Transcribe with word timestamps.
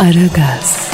Aragaz, 0.00 0.89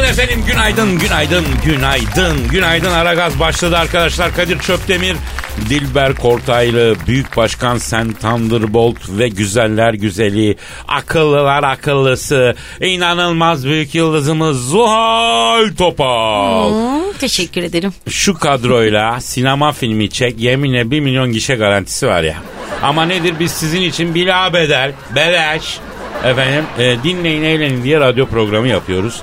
Günaydın 0.00 0.22
efendim, 0.22 0.44
günaydın, 0.46 0.98
günaydın, 0.98 1.44
günaydın. 1.64 2.48
Günaydın 2.48 2.90
Aragaz 2.90 3.40
başladı 3.40 3.76
arkadaşlar. 3.76 4.34
Kadir 4.34 4.58
Çöptemir, 4.58 5.16
Dilber 5.70 6.14
Kortaylı, 6.14 6.94
Büyük 7.06 7.36
Başkan 7.36 7.78
Sen 7.78 8.12
Thunderbolt 8.12 8.96
ve 9.08 9.28
güzeller 9.28 9.94
güzeli, 9.94 10.56
akıllılar 10.88 11.62
akıllısı, 11.62 12.54
inanılmaz 12.80 13.66
büyük 13.66 13.94
yıldızımız 13.94 14.68
Zuhal 14.68 15.76
Topal. 15.78 16.70
Hmm, 16.70 17.12
teşekkür 17.12 17.62
ederim. 17.62 17.92
Şu 18.08 18.38
kadroyla 18.38 19.20
sinema 19.20 19.72
filmi 19.72 20.10
çek 20.10 20.38
yeminle 20.38 20.90
1 20.90 21.00
milyon 21.00 21.32
gişe 21.32 21.54
garantisi 21.54 22.06
var 22.06 22.22
ya. 22.22 22.36
Ama 22.82 23.04
nedir 23.04 23.34
biz 23.40 23.50
sizin 23.50 23.80
için 23.82 24.14
bila 24.14 24.52
bedel, 24.52 24.92
beleş 25.14 25.78
efendim 26.24 26.64
e, 26.78 26.96
dinleyin 27.02 27.42
eğlenin 27.42 27.84
diye 27.84 28.00
radyo 28.00 28.26
programı 28.26 28.68
yapıyoruz. 28.68 29.22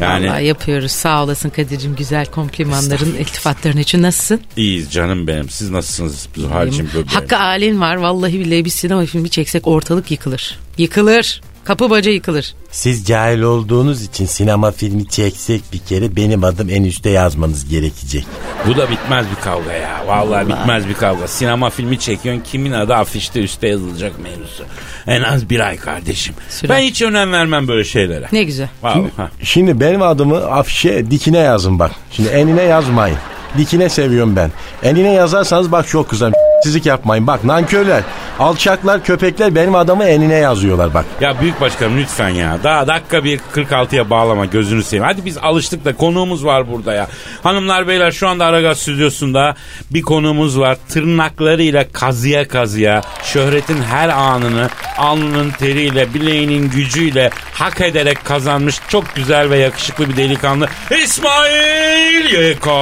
Yani 0.00 0.28
Vallahi 0.28 0.44
yapıyoruz. 0.44 0.92
Sağ 0.92 1.24
olasın 1.24 1.50
Kadir'cim 1.50 1.94
güzel 1.96 2.26
komplimanların, 2.26 3.14
iltifatların 3.14 3.76
için 3.78 4.02
nasılsın? 4.02 4.40
iyiyiz 4.56 4.92
canım 4.92 5.26
benim. 5.26 5.48
Siz 5.50 5.70
nasılsınız 5.70 6.28
Zuhal'cim? 6.36 6.88
Hakkı 7.06 7.36
halin 7.36 7.80
var. 7.80 7.96
Vallahi 7.96 8.40
billahi 8.40 8.64
bir 8.64 8.70
sinema 8.70 9.06
filmi 9.06 9.30
çeksek 9.30 9.66
ortalık 9.66 10.10
yıkılır. 10.10 10.58
Yıkılır. 10.78 11.40
Kapı 11.68 11.90
baca 11.90 12.10
yıkılır. 12.10 12.54
Siz 12.70 13.06
cahil 13.06 13.40
olduğunuz 13.40 14.02
için 14.02 14.26
sinema 14.26 14.70
filmi 14.70 15.08
çeksek 15.08 15.62
bir 15.72 15.78
kere 15.78 16.16
benim 16.16 16.44
adım 16.44 16.70
en 16.70 16.84
üstte 16.84 17.10
yazmanız 17.10 17.68
gerekecek. 17.68 18.26
Bu 18.66 18.76
da 18.76 18.90
bitmez 18.90 19.26
bir 19.36 19.42
kavga 19.42 19.72
ya. 19.72 20.04
Vallahi 20.06 20.48
bitmez 20.48 20.88
bir 20.88 20.94
kavga. 20.94 21.28
Sinema 21.28 21.70
filmi 21.70 21.98
çekiyorsun 21.98 22.42
kimin 22.42 22.72
adı 22.72 22.94
afişte 22.94 23.40
üstte 23.40 23.68
yazılacak 23.68 24.12
mevzusu. 24.18 24.64
En 25.06 25.22
az 25.22 25.50
bir 25.50 25.60
ay 25.60 25.76
kardeşim. 25.76 26.34
Sürer. 26.48 26.76
Ben 26.76 26.82
hiç 26.82 27.02
önem 27.02 27.32
vermem 27.32 27.68
böyle 27.68 27.84
şeylere. 27.84 28.28
Ne 28.32 28.42
güzel. 28.42 28.68
Vallahi, 28.82 29.10
ha. 29.16 29.30
Şimdi 29.42 29.80
benim 29.80 30.02
adımı 30.02 30.36
afişe 30.36 31.10
dikine 31.10 31.38
yazın 31.38 31.78
bak. 31.78 31.90
Şimdi 32.10 32.28
enine 32.28 32.62
yazmayın. 32.62 33.18
Dikine 33.58 33.88
seviyorum 33.88 34.36
ben. 34.36 34.50
Enine 34.82 35.12
yazarsanız 35.12 35.72
bak 35.72 35.88
çok 35.88 36.10
güzel. 36.10 36.32
Sizlik 36.62 36.86
yapmayın. 36.86 37.26
Bak 37.26 37.44
nankörler, 37.44 38.02
alçaklar, 38.38 39.04
köpekler 39.04 39.54
benim 39.54 39.74
adamı 39.74 40.04
enine 40.04 40.34
yazıyorlar 40.34 40.94
bak. 40.94 41.04
Ya 41.20 41.40
büyük 41.40 41.60
başkanım 41.60 41.98
lütfen 41.98 42.28
ya. 42.28 42.58
Daha 42.64 42.86
dakika 42.86 43.24
bir 43.24 43.38
46'ya 43.54 44.10
bağlama 44.10 44.44
gözünü 44.46 44.82
seveyim. 44.82 45.04
Hadi 45.04 45.24
biz 45.24 45.38
alıştık 45.38 45.84
da 45.84 45.96
konuğumuz 45.96 46.44
var 46.44 46.70
burada 46.70 46.94
ya. 46.94 47.06
Hanımlar 47.42 47.88
beyler 47.88 48.10
şu 48.12 48.28
anda 48.28 48.44
Aragaz 48.46 48.78
stüdyosunda 48.78 49.54
bir 49.90 50.02
konuğumuz 50.02 50.58
var. 50.58 50.76
Tırnaklarıyla 50.88 51.84
kazıya 51.92 52.48
kazıya 52.48 53.02
şöhretin 53.22 53.82
her 53.82 54.08
anını 54.08 54.68
alnının 54.98 55.50
teriyle 55.50 56.14
bileğinin 56.14 56.70
gücüyle 56.70 57.30
hak 57.52 57.80
ederek 57.80 58.24
kazanmış 58.24 58.76
çok 58.88 59.14
güzel 59.14 59.50
ve 59.50 59.56
yakışıklı 59.58 60.08
bir 60.08 60.16
delikanlı 60.16 60.68
İsmail 61.04 62.32
Yeka. 62.32 62.72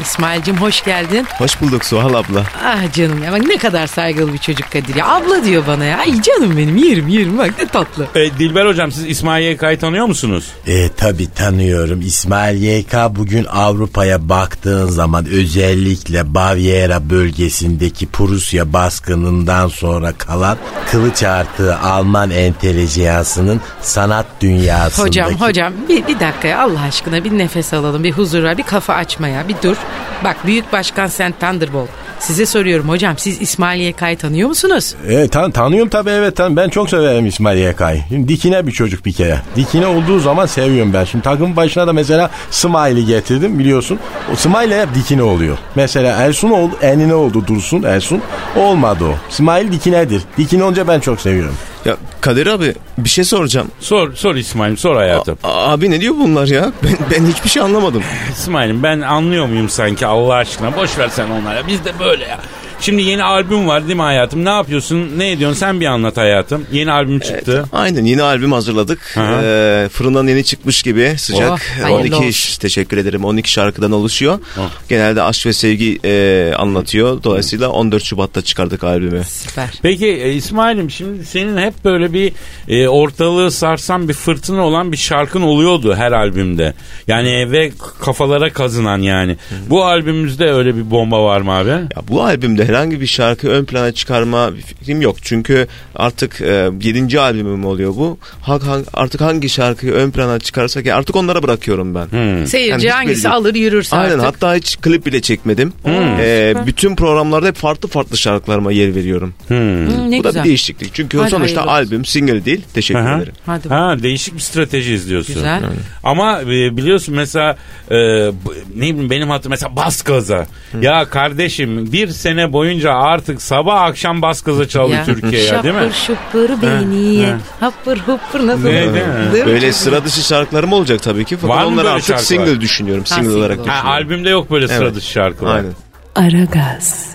İsmail'cim 0.00 0.56
hoş 0.56 0.84
geldin. 0.84 1.26
Hoş 1.38 1.60
bulduk 1.60 1.84
Suhal 1.84 2.14
abla. 2.14 2.42
Ah 2.64 2.91
canım 2.92 3.22
ya 3.22 3.32
bak 3.32 3.40
ne 3.46 3.56
kadar 3.56 3.86
saygılı 3.86 4.32
bir 4.32 4.38
çocuk 4.38 4.70
Kadir 4.72 4.94
ya. 4.94 5.08
Abla 5.08 5.44
diyor 5.44 5.62
bana 5.66 5.84
ya. 5.84 5.98
Ay 5.98 6.22
canım 6.22 6.56
benim 6.56 6.76
yerim 6.76 7.08
yerim 7.08 7.38
bak 7.38 7.50
ne 7.58 7.66
tatlı. 7.66 8.06
E, 8.14 8.38
Dilber 8.38 8.66
hocam 8.66 8.92
siz 8.92 9.06
İsmail 9.06 9.44
Yeka'yı 9.44 9.78
tanıyor 9.78 10.06
musunuz? 10.06 10.44
E 10.66 10.88
tabi 10.88 11.30
tanıyorum. 11.34 12.00
İsmail 12.00 12.62
YK 12.62 12.94
bugün 13.10 13.44
Avrupa'ya 13.44 14.28
baktığın 14.28 14.86
zaman 14.86 15.26
özellikle 15.26 16.34
Bavyera 16.34 17.10
bölgesindeki 17.10 18.06
Prusya 18.06 18.72
baskınından 18.72 19.68
sonra 19.68 20.12
kalan 20.12 20.58
kılıç 20.90 21.22
artığı 21.22 21.78
Alman 21.78 22.30
entelijansının 22.30 23.60
sanat 23.80 24.26
dünyasındaki... 24.40 25.02
Hocam 25.22 25.40
hocam 25.40 25.72
bir, 25.88 26.06
bir 26.06 26.20
dakika 26.20 26.48
ya 26.48 26.62
Allah 26.62 26.80
aşkına 26.80 27.24
bir 27.24 27.38
nefes 27.38 27.74
alalım 27.74 28.04
bir 28.04 28.12
huzur 28.12 28.42
ver 28.42 28.58
bir 28.58 28.62
kafa 28.62 28.94
açmaya 28.94 29.48
bir 29.48 29.56
dur. 29.62 29.76
Bak 30.24 30.36
büyük 30.46 30.72
başkan 30.72 31.06
sen 31.06 31.32
Thunderbolt. 31.40 31.88
Size 32.22 32.46
soruyorum 32.46 32.88
hocam 32.88 33.18
siz 33.18 33.40
İsmail 33.42 33.80
YK'yı 33.80 34.18
tanıyor 34.18 34.48
musunuz? 34.48 34.94
E, 35.08 35.28
tan 35.28 35.50
tanıyorum 35.50 35.88
tabii 35.88 36.10
evet 36.10 36.36
tan 36.36 36.56
ben 36.56 36.68
çok 36.68 36.90
severim 36.90 37.26
İsmail 37.26 37.58
YK'yı. 37.58 38.02
Şimdi 38.08 38.28
dikine 38.28 38.66
bir 38.66 38.72
çocuk 38.72 39.04
bir 39.06 39.12
kere. 39.12 39.38
Dikine 39.56 39.86
olduğu 39.86 40.18
zaman 40.20 40.46
seviyorum 40.46 40.92
ben. 40.92 41.04
Şimdi 41.04 41.24
takım 41.24 41.56
başına 41.56 41.86
da 41.86 41.92
mesela 41.92 42.30
Smiley 42.50 43.04
getirdim 43.04 43.58
biliyorsun. 43.58 43.98
O 44.32 44.36
Smiley 44.36 44.80
hep 44.80 44.94
dikine 44.94 45.22
oluyor. 45.22 45.58
Mesela 45.74 46.16
Ersun 46.16 46.50
oldu, 46.50 46.74
enine 46.82 47.14
oldu 47.14 47.46
Dursun 47.46 47.82
Ersun. 47.82 48.22
Olmadı 48.56 49.04
o. 49.04 49.14
Smiley 49.30 49.72
dikinedir. 49.72 50.22
Dikine 50.38 50.64
olunca 50.64 50.88
ben 50.88 51.00
çok 51.00 51.20
seviyorum. 51.20 51.54
Ya 51.84 51.96
Kadir 52.20 52.46
abi 52.46 52.74
bir 52.98 53.08
şey 53.08 53.24
soracağım. 53.24 53.68
Sor, 53.80 54.14
sor 54.14 54.34
İsmail'im 54.34 54.76
sor 54.76 54.96
hayatım. 54.96 55.38
A- 55.44 55.72
abi 55.72 55.90
ne 55.90 56.00
diyor 56.00 56.14
bunlar 56.18 56.46
ya? 56.46 56.72
Ben, 56.82 56.96
ben 57.10 57.26
hiçbir 57.26 57.48
şey 57.48 57.62
anlamadım. 57.62 58.02
İsmail'im 58.32 58.82
ben 58.82 59.00
anlıyor 59.00 59.46
muyum 59.46 59.68
sanki 59.68 60.06
Allah 60.06 60.34
aşkına? 60.34 60.76
Boş 60.76 60.98
ver 60.98 61.08
sen 61.08 61.30
onlara. 61.30 61.66
Biz 61.66 61.84
de 61.84 61.92
böyle 62.00 62.11
ya. 62.20 62.71
Şimdi 62.82 63.02
yeni 63.02 63.24
albüm 63.24 63.68
var 63.68 63.84
değil 63.86 63.96
mi 63.96 64.02
hayatım? 64.02 64.44
Ne 64.44 64.48
yapıyorsun? 64.48 65.10
Ne 65.16 65.30
ediyorsun? 65.30 65.58
Sen 65.58 65.80
bir 65.80 65.86
anlat 65.86 66.16
hayatım. 66.16 66.66
Yeni 66.72 66.92
albüm 66.92 67.20
çıktı. 67.20 67.64
Aynen 67.72 68.04
yeni 68.04 68.22
albüm 68.22 68.52
hazırladık. 68.52 69.16
Hı 69.16 69.20
hı. 69.20 69.42
Ee, 69.44 69.88
fırından 69.88 70.26
yeni 70.26 70.44
çıkmış 70.44 70.82
gibi 70.82 71.14
sıcak. 71.18 71.50
Oh, 71.50 71.82
hayırlı 71.82 72.00
12 72.00 72.14
olsun. 72.14 72.26
iş 72.26 72.58
teşekkür 72.58 72.96
ederim. 72.96 73.24
12 73.24 73.50
şarkıdan 73.50 73.92
oluşuyor. 73.92 74.38
Oh. 74.58 74.70
Genelde 74.88 75.22
aşk 75.22 75.46
ve 75.46 75.52
sevgi 75.52 75.98
e, 76.04 76.52
anlatıyor. 76.58 77.22
Dolayısıyla 77.22 77.68
14 77.68 78.04
Şubat'ta 78.04 78.42
çıkardık 78.42 78.84
albümü. 78.84 79.24
Süper. 79.24 79.70
Peki 79.82 80.06
e, 80.06 80.32
İsmail'im 80.32 80.90
şimdi 80.90 81.24
senin 81.26 81.56
hep 81.56 81.84
böyle 81.84 82.12
bir 82.12 82.32
e, 82.68 82.88
ortalığı 82.88 83.50
sarsan 83.50 84.08
bir 84.08 84.14
fırtına 84.14 84.62
olan 84.62 84.92
bir 84.92 84.96
şarkın 84.96 85.42
oluyordu 85.42 85.94
her 85.94 86.12
albümde. 86.12 86.74
Yani 87.06 87.52
ve 87.52 87.72
kafalara 88.00 88.52
kazınan 88.52 88.98
yani. 88.98 89.36
Bu 89.70 89.84
albümümüzde 89.84 90.52
öyle 90.52 90.76
bir 90.76 90.90
bomba 90.90 91.24
var 91.24 91.40
mı 91.40 91.52
abi? 91.52 91.70
Ya 91.70 92.02
bu 92.08 92.22
albümde 92.22 92.71
herhangi 92.72 93.00
bir 93.00 93.06
şarkı 93.06 93.48
ön 93.48 93.64
plana 93.64 93.92
çıkarma 93.92 94.54
bir 94.56 94.60
fikrim 94.62 95.00
yok. 95.00 95.16
Çünkü 95.22 95.66
artık 95.96 96.40
e, 96.40 96.70
7. 96.82 97.20
albümüm 97.20 97.64
oluyor 97.64 97.90
bu. 97.96 98.18
Ha- 98.42 98.60
ha- 98.66 98.78
artık 98.94 99.20
hangi 99.20 99.48
şarkıyı 99.48 99.92
ön 99.92 100.10
plana 100.10 100.38
çıkarsak 100.38 100.86
ya 100.86 100.96
artık 100.96 101.16
onlara 101.16 101.42
bırakıyorum 101.42 101.94
ben. 101.94 102.06
Hmm. 102.06 102.46
Seyirci 102.46 102.86
Yani 102.86 102.94
hangisi 102.96 103.24
belli- 103.24 103.32
alır 103.32 103.54
yürürse 103.54 103.96
Aynen 103.96 104.18
artık. 104.18 104.26
hatta 104.26 104.54
hiç 104.54 104.76
klip 104.80 105.06
bile 105.06 105.20
çekmedim. 105.20 105.72
Ee, 105.86 106.54
bütün 106.66 106.96
programlarda 106.96 107.46
hep 107.46 107.56
farklı 107.56 107.88
farklı 107.88 108.16
şarkılarıma 108.16 108.72
yer 108.72 108.94
veriyorum. 108.94 109.34
Hmm. 109.48 110.10
Ne 110.10 110.18
Bu 110.18 110.24
da 110.24 110.28
güzel. 110.28 110.44
bir 110.44 110.48
değişiklik. 110.48 110.94
Çünkü 110.94 111.18
Hadi 111.18 111.30
sonuçta 111.30 111.60
hayırlı 111.60 111.72
albüm 111.72 112.04
single 112.04 112.44
değil. 112.44 112.60
Teşekkür 112.74 113.00
Aha. 113.00 113.16
ederim. 113.16 113.32
Hadi 113.46 113.64
bakalım. 113.64 113.82
Ha 113.96 114.02
değişik 114.02 114.34
bir 114.34 114.40
strateji 114.40 114.94
izliyorsun. 114.94 115.34
Güzel. 115.34 115.62
Ama 116.02 116.40
e, 116.42 116.46
biliyorsun 116.76 117.14
mesela 117.14 117.56
e, 117.90 117.96
ne 117.96 118.32
bileyim 118.76 119.10
benim 119.10 119.28
hatırım 119.30 119.50
mesela 119.50 119.76
bas 119.76 120.02
gaza. 120.02 120.46
Ya 120.80 121.04
kardeşim 121.04 121.92
bir 121.92 122.08
sene 122.08 122.52
boyunca 122.52 122.61
artık 122.88 123.42
sabah 123.42 123.82
akşam 123.82 124.22
bas 124.22 124.42
gaza 124.42 124.68
çaldı 124.68 124.92
Ya. 124.92 125.04
Türkiye 125.04 125.42
ya 125.44 125.62
değil 125.62 125.74
mi? 125.74 125.90
Şapır 126.06 126.50
ye. 126.92 127.26
ha. 127.30 127.38
Hapır 127.60 127.98
hupur 127.98 128.46
nasıl? 128.46 128.64
Ne, 128.64 128.72
değil 128.72 128.86
mi? 128.88 129.32
Değil 129.32 129.44
mi? 129.44 129.50
Böyle 129.50 129.72
sıra 129.72 130.04
dışı 130.04 130.22
şarkılarım 130.22 130.72
olacak 130.72 131.02
tabii 131.02 131.24
ki. 131.24 131.36
Fakat 131.36 131.56
Var 131.56 131.62
mı 131.62 131.68
onları 131.68 131.84
böyle 131.84 131.94
artık 131.94 132.06
şarkılar? 132.06 132.26
single 132.26 132.60
düşünüyorum. 132.60 133.04
Ha, 133.08 133.14
Single 133.14 133.24
single 133.24 133.38
olarak 133.38 133.58
olsun. 133.60 133.70
Ha, 133.70 133.76
düşünüyorum. 133.76 134.04
albümde 134.06 134.30
yok 134.30 134.50
böyle 134.50 134.68
sıra 134.68 134.84
Evet. 134.84 134.94
dışı 134.94 135.10
şarkılar. 135.10 135.56
Aynen. 135.56 135.72
Aragaz, 136.16 137.06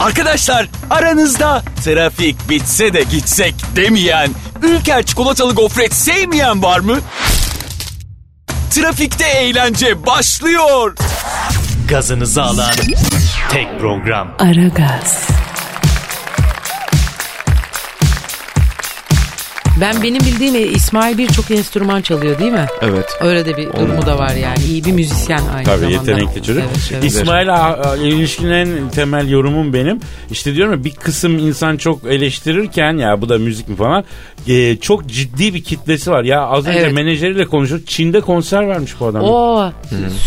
Arkadaşlar 0.00 0.66
aranızda 0.90 1.62
trafik 1.84 2.50
bitse 2.50 2.92
de 2.92 3.02
gitsek 3.10 3.54
demeyen, 3.76 4.30
Ülker 4.62 5.02
çikolatalı 5.02 5.54
gofret 5.54 5.94
sevmeyen 5.94 6.62
var 6.62 6.80
mı? 6.80 6.98
Trafikte 8.70 9.24
eğlence 9.26 10.06
başlıyor. 10.06 10.94
Gazınızı 11.88 12.42
alan 12.42 12.70
tek 13.50 13.78
program. 13.78 14.34
Aragaz, 14.38 15.29
Ben 19.80 20.02
benim 20.02 20.20
bildiğim 20.20 20.54
e, 20.54 20.60
İsmail 20.60 21.18
birçok 21.18 21.50
enstrüman 21.50 22.00
çalıyor 22.02 22.38
değil 22.38 22.52
mi? 22.52 22.66
Evet. 22.80 23.06
Öyle 23.20 23.46
de 23.46 23.56
bir 23.56 23.66
durumu 23.72 24.06
da 24.06 24.18
var 24.18 24.34
yani. 24.34 24.58
İyi 24.68 24.84
bir 24.84 24.92
müzisyen 24.92 25.40
aynı 25.56 25.64
Tabii 25.64 25.78
zamanda. 25.92 26.10
yetenekli 26.10 26.42
çocuk. 26.42 26.62
Evet, 27.02 27.24
evet. 27.26 27.48
A- 27.48 27.96
ilişkin 27.96 28.50
en 28.50 28.88
temel 28.90 29.28
yorumum 29.30 29.72
benim. 29.72 30.00
İşte 30.30 30.54
diyorum 30.54 30.72
ya 30.74 30.84
bir 30.84 30.90
kısım 30.94 31.38
insan 31.38 31.76
çok 31.76 32.04
eleştirirken 32.04 32.96
ya 32.98 33.20
bu 33.20 33.28
da 33.28 33.38
müzik 33.38 33.68
mi 33.68 33.76
falan 33.76 34.04
e, 34.48 34.76
çok 34.76 35.06
ciddi 35.06 35.54
bir 35.54 35.64
kitlesi 35.64 36.10
var. 36.10 36.24
Ya 36.24 36.40
az 36.40 36.66
önce 36.66 36.78
Evet. 36.78 36.92
menajeriyle 36.92 37.44
konuştuk. 37.46 37.86
Çin'de 37.86 38.20
konser 38.20 38.68
vermiş 38.68 38.92
bu 39.00 39.06
adam. 39.06 39.22
Oo 39.22 39.72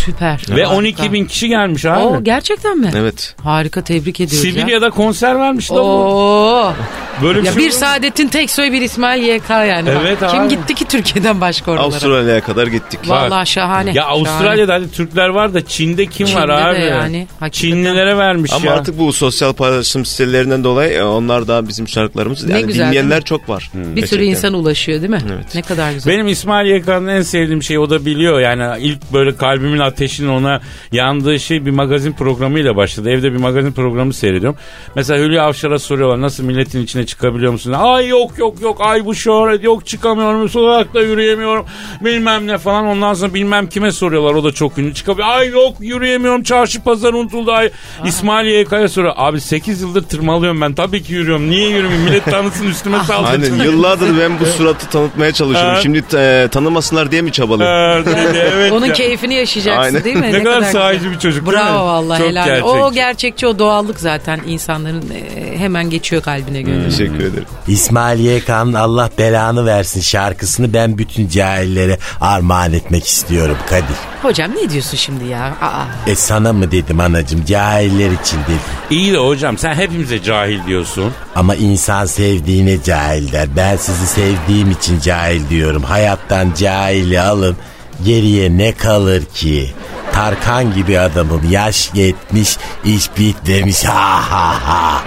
süper. 0.06 0.42
Ve 0.50 0.64
Harika. 0.64 0.76
12 0.78 1.14
bin 1.14 1.26
kişi 1.26 1.48
gelmiş 1.48 1.86
abi. 1.86 2.00
Oo, 2.04 2.24
gerçekten 2.24 2.78
mi? 2.78 2.92
Evet. 2.98 3.36
Harika 3.44 3.82
tebrik 3.84 4.20
ediyoruz 4.20 4.46
ya. 4.46 4.52
Sibirya'da 4.54 4.90
konser 4.90 5.40
vermiş 5.40 5.70
da 5.72 5.76
bu. 5.76 6.74
Böyle 7.22 7.40
bir 7.42 7.46
Ya 7.46 7.52
şey 7.54 7.62
bir 7.62 7.68
olur? 7.70 7.78
Saadettin 7.80 8.28
Teksoy 8.28 8.72
bir 8.72 8.82
İsmail 8.82 9.24
YK 9.24 9.50
yani. 9.50 9.86
Bak, 9.88 9.98
Evet 10.02 10.18
Kim 10.32 10.40
abi. 10.42 10.50
gitti 10.50 10.76
ki 10.76 10.86
Türkiye'den 10.88 11.42
başka 11.42 11.72
oralara? 11.72 11.86
Avustralya'ya 11.86 12.42
kadar 12.42 12.68
gittik. 12.68 13.00
Vallahi 13.08 13.48
şahane. 13.50 13.92
Ya 13.94 14.06
Avustralya'da 14.06 14.74
hadi 14.74 14.92
Türkler 14.92 15.28
var 15.30 15.54
da 15.54 15.66
Çin'de 15.66 16.06
kim 16.06 16.28
Çin'de 16.28 16.40
var 16.42 16.48
de 16.48 16.54
abi? 16.54 16.82
yani, 16.86 17.28
hakikaten. 17.40 17.50
Çinlilere 17.50 18.18
vermiş 18.18 18.52
Ama 18.54 18.66
ya. 18.66 18.74
artık 18.74 19.00
bu 19.00 19.14
sosyal 19.14 19.54
paylaşım 19.54 20.06
sitelerinden 20.06 20.64
dolayı 20.64 20.94
e, 20.94 21.04
onlar 21.04 21.48
da 21.48 21.68
bizim 21.68 21.88
şarkılarımızı 21.88 22.50
Ne 22.50 22.54
yani 22.54 22.68
güzel, 22.68 22.88
dinleyenler 22.88 23.22
çok 23.24 23.50
var. 23.50 23.72
Bir 23.74 23.84
sürü 23.86 23.96
Gerçekten. 23.96 24.26
insan 24.26 24.54
ulaşıyor 24.54 25.00
değil 25.02 25.12
mi? 25.12 25.22
Evet. 25.36 25.56
Ne 25.56 25.62
kadar 25.62 25.92
güzel. 25.92 26.14
Benim 26.14 26.28
İsmail 26.28 26.68
Yekan'ın 26.70 27.08
en 27.08 27.22
sevdiğim 27.22 27.64
şey 27.64 27.78
o 27.80 27.90
da 27.90 28.06
biliyor. 28.06 28.40
Yani 28.40 28.82
ilk 28.84 29.14
böyle 29.14 29.36
kalbimin 29.36 29.80
ateşinin 29.80 30.30
ona 30.30 30.62
yandığı 30.92 31.40
şey 31.40 31.66
bir 31.66 31.72
magazin 31.72 32.12
programıyla 32.12 32.76
başladı. 32.76 33.10
Evde 33.10 33.32
bir 33.34 33.38
magazin 33.38 33.72
programı 33.72 34.14
seyrediyorum. 34.14 34.60
Mesela 34.96 35.24
Hülya 35.26 35.44
Avşar'a 35.44 35.80
soruyorlar 35.80 36.22
nasıl 36.22 36.44
milletin 36.44 36.84
içine 36.84 37.06
çıkabiliyor 37.14 37.52
musun? 37.52 37.72
Ay 37.72 38.08
yok 38.08 38.38
yok 38.38 38.62
yok 38.62 38.78
ay 38.82 39.06
bu 39.06 39.16
şöhret 39.16 39.64
yok 39.64 39.86
çıkamıyorum 39.88 40.50
sokakta 40.50 41.02
yürüyemiyorum 41.02 41.66
bilmem 42.02 42.48
ne 42.48 42.58
falan. 42.58 42.86
Ondan 42.86 43.14
sonra 43.14 43.34
bilmem 43.34 43.68
kime 43.70 43.92
soruyorlar 43.92 44.34
o 44.34 44.44
da 44.44 44.52
çok 44.52 44.78
ünlü 44.78 44.94
çıkabiliyor. 44.94 45.28
Ay 45.30 45.50
yok 45.50 45.76
yürüyemiyorum 45.80 46.44
çarşı 46.44 46.84
pazar 46.84 47.14
unutuldu 47.14 47.52
ay. 47.52 47.72
İsmail 48.06 48.48
YK'ya 48.48 48.88
soruyor. 48.90 49.14
Abi 49.18 49.42
8 49.42 49.82
yıldır 49.82 50.04
tırmalıyorum 50.04 50.62
ben 50.62 50.74
tabii 50.74 51.04
ki 51.04 51.14
yürüyorum. 51.14 51.50
Niye 51.50 51.70
yürümeyeyim 51.70 52.06
millet 52.06 52.26
tanısın 52.26 52.68
üstüme 52.68 52.98
salsın. 52.98 53.42
Aynen 53.42 53.64
yıllardır 53.64 54.20
ben 54.20 54.40
bu 54.40 54.46
suratı 54.46 54.90
tanıtmaya 54.90 55.32
çalışıyorum. 55.32 55.74
Evet. 55.74 55.84
Şimdi 55.84 56.04
e, 56.16 56.48
tanımasınlar 56.52 57.12
diye 57.12 57.22
mi 57.22 57.32
çabalıyorum? 57.32 58.06
Evet, 58.08 58.08
evet 58.54 58.72
Onun 58.72 58.86
ya. 58.86 58.94
keyfini 58.94 59.34
yaşayacaksın 59.34 59.82
Aynen. 59.82 60.04
değil 60.04 60.16
mi? 60.16 60.32
Ne 60.34 60.44
kadar 60.44 60.58
güzel. 60.58 60.72
sahici 60.72 61.12
bir 61.12 61.20
çocuk? 61.20 61.52
Bravo 61.52 61.86
vallahi 61.86 62.20
Çok 62.20 62.28
helal. 62.28 62.46
gerçekçi. 62.46 62.70
O 62.72 62.92
gerçekçi 62.92 63.48
o 63.48 63.60
doğallık 63.60 64.00
zaten 64.00 64.40
insanların 64.48 65.04
e, 65.12 65.58
hemen 65.58 65.90
geçiyor 65.90 66.22
kalbine 66.24 66.62
gönlüne. 66.62 66.92
Teşekkür 66.98 67.20
ederim. 67.20 67.46
İsmail 67.68 68.20
YK'nın 68.20 68.74
Allah 68.74 69.10
belanı 69.18 69.66
versin 69.66 70.02
şarkısını 70.02 70.74
ben 70.74 70.98
bütün 70.98 71.28
cahillere 71.28 71.98
armağan 72.22 72.74
etmek 72.74 73.08
istiyorum 73.08 73.58
Kadir. 73.70 73.96
Hocam 74.22 74.52
ne 74.52 74.70
diyorsun 74.70 74.98
şimdi 74.98 75.26
ya? 75.26 75.44
Aa. 75.62 75.86
E 76.08 76.16
sana 76.16 76.54
mı 76.54 76.72
dedim 76.72 77.00
anacım 77.00 77.46
cahiller 77.46 78.12
için 78.12 78.40
dedim. 78.44 78.60
İyi 78.90 79.14
de 79.14 79.18
hocam 79.18 79.58
sen 79.58 79.74
hepimize 79.74 80.24
cahil 80.24 80.68
diyorsun. 80.68 81.12
Ama 81.36 81.56
insan 81.56 82.06
sevdiğine 82.06 82.84
cahil 82.84 83.32
der. 83.32 83.48
Ben 83.56 83.78
sizi 83.78 84.08
sevdiğim 84.08 84.72
için 84.72 85.00
cahil 85.00 85.50
diyorum. 85.50 85.84
Hayattan 85.84 86.54
cahili 86.60 87.22
alın. 87.22 87.58
Geriye 88.06 88.58
ne 88.58 88.72
kalır 88.72 89.26
ki? 89.26 89.74
Tarkan 90.14 90.74
gibi 90.74 91.00
adamım. 91.00 91.42
Yaş 91.52 91.92
yetmiş, 91.94 92.58
iş 92.86 93.18
bitmemiş. 93.18 93.84
Ha 93.86 94.32
ha 94.32 94.56
ha. 94.68 95.02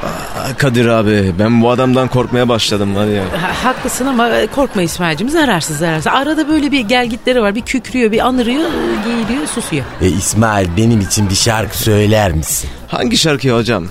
Kadir 0.58 0.86
abi 0.86 1.32
ben 1.38 1.62
bu 1.62 1.70
adamdan 1.70 2.08
korkmaya 2.08 2.48
başladım 2.48 2.96
var 2.96 3.06
ya. 3.06 3.22
Ha- 3.22 3.68
haklısın 3.68 4.06
ama 4.06 4.28
e, 4.28 4.46
korkma 4.46 4.82
İsmail'cim 4.82 5.28
zararsız 5.28 5.78
zararsız. 5.78 6.06
Arada 6.06 6.48
böyle 6.48 6.72
bir 6.72 6.80
gelgitleri 6.80 7.42
var. 7.42 7.54
Bir 7.54 7.60
kükrüyor, 7.62 8.12
bir 8.12 8.26
anırıyor, 8.26 8.70
geğiriyor, 9.04 9.46
susuyor. 9.46 9.84
E 10.02 10.06
İsmail 10.08 10.68
benim 10.76 11.00
için 11.00 11.30
bir 11.30 11.34
şarkı 11.34 11.78
söyler 11.78 12.32
misin? 12.32 12.70
Hangi 12.88 13.16
şarkıyı 13.16 13.52
hocam? 13.54 13.84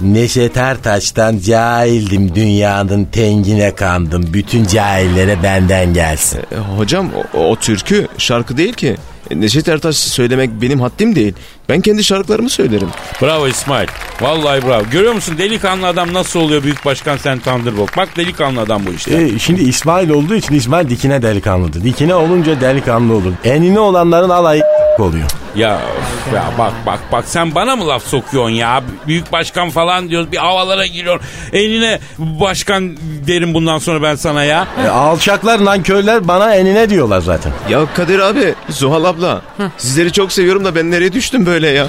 Neşet 0.00 0.56
Ertaş'tan 0.56 1.38
cahildim 1.38 2.34
dünyanın 2.34 3.04
tengine 3.04 3.74
kandım. 3.74 4.24
Bütün 4.32 4.64
cahillere 4.66 5.42
benden 5.42 5.94
gelsin. 5.94 6.38
E, 6.38 6.56
hocam 6.76 7.10
o, 7.34 7.38
o 7.38 7.56
türkü 7.56 8.08
şarkı 8.18 8.56
değil 8.56 8.72
ki. 8.72 8.96
Neşet 9.40 9.68
Ertaş 9.68 9.96
söylemek 9.96 10.50
benim 10.62 10.80
haddim 10.80 11.14
değil. 11.14 11.34
Ben 11.68 11.80
kendi 11.80 12.04
şarkılarımı 12.04 12.48
söylerim. 12.50 12.88
Bravo 13.22 13.48
İsmail. 13.48 13.88
Vallahi 14.20 14.62
bravo. 14.66 14.82
Görüyor 14.90 15.12
musun 15.12 15.38
delikanlı 15.38 15.86
adam 15.86 16.12
nasıl 16.12 16.40
oluyor 16.40 16.62
Büyük 16.62 16.84
Başkan 16.84 17.16
Sen 17.16 17.38
Thunderbolt. 17.38 17.96
Bak 17.96 18.16
delikanlı 18.16 18.60
adam 18.60 18.86
bu 18.86 18.90
işte. 18.90 19.22
E, 19.22 19.38
şimdi 19.38 19.62
İsmail 19.62 20.10
olduğu 20.10 20.34
için 20.34 20.54
İsmail 20.54 20.88
dikine 20.88 21.22
delikanlıdır. 21.22 21.84
Dikine 21.84 22.14
olunca 22.14 22.60
delikanlı 22.60 23.14
olur. 23.14 23.32
Enine 23.44 23.80
olanların 23.80 24.30
alayı 24.30 24.62
oluyor. 24.98 25.30
Ya, 25.56 25.74
of 25.76 26.34
ya 26.34 26.44
bak 26.58 26.72
bak 26.86 26.98
bak 27.12 27.24
sen 27.28 27.54
bana 27.54 27.76
mı 27.76 27.88
laf 27.88 28.02
sokuyorsun 28.06 28.50
ya? 28.54 28.82
Büyük 29.06 29.32
başkan 29.32 29.70
falan 29.70 30.08
diyoruz 30.08 30.32
bir 30.32 30.36
havalara 30.36 30.86
giriyor. 30.86 31.20
Eline 31.52 31.98
başkan 32.18 32.96
derim 33.26 33.54
bundan 33.54 33.78
sonra 33.78 34.02
ben 34.02 34.14
sana 34.14 34.44
ya. 34.44 34.66
E, 34.84 34.88
alçaklar 34.88 35.64
nankörler 35.64 36.28
bana 36.28 36.54
enine 36.54 36.90
diyorlar 36.90 37.20
zaten. 37.20 37.52
Ya 37.68 37.86
Kadir 37.94 38.18
abi, 38.18 38.54
Zuhal 38.68 39.04
abla. 39.04 39.42
Sizleri 39.78 40.12
çok 40.12 40.32
seviyorum 40.32 40.64
da 40.64 40.74
ben 40.74 40.90
nereye 40.90 41.12
düştüm 41.12 41.46
böyle 41.52 41.68
ya? 41.68 41.86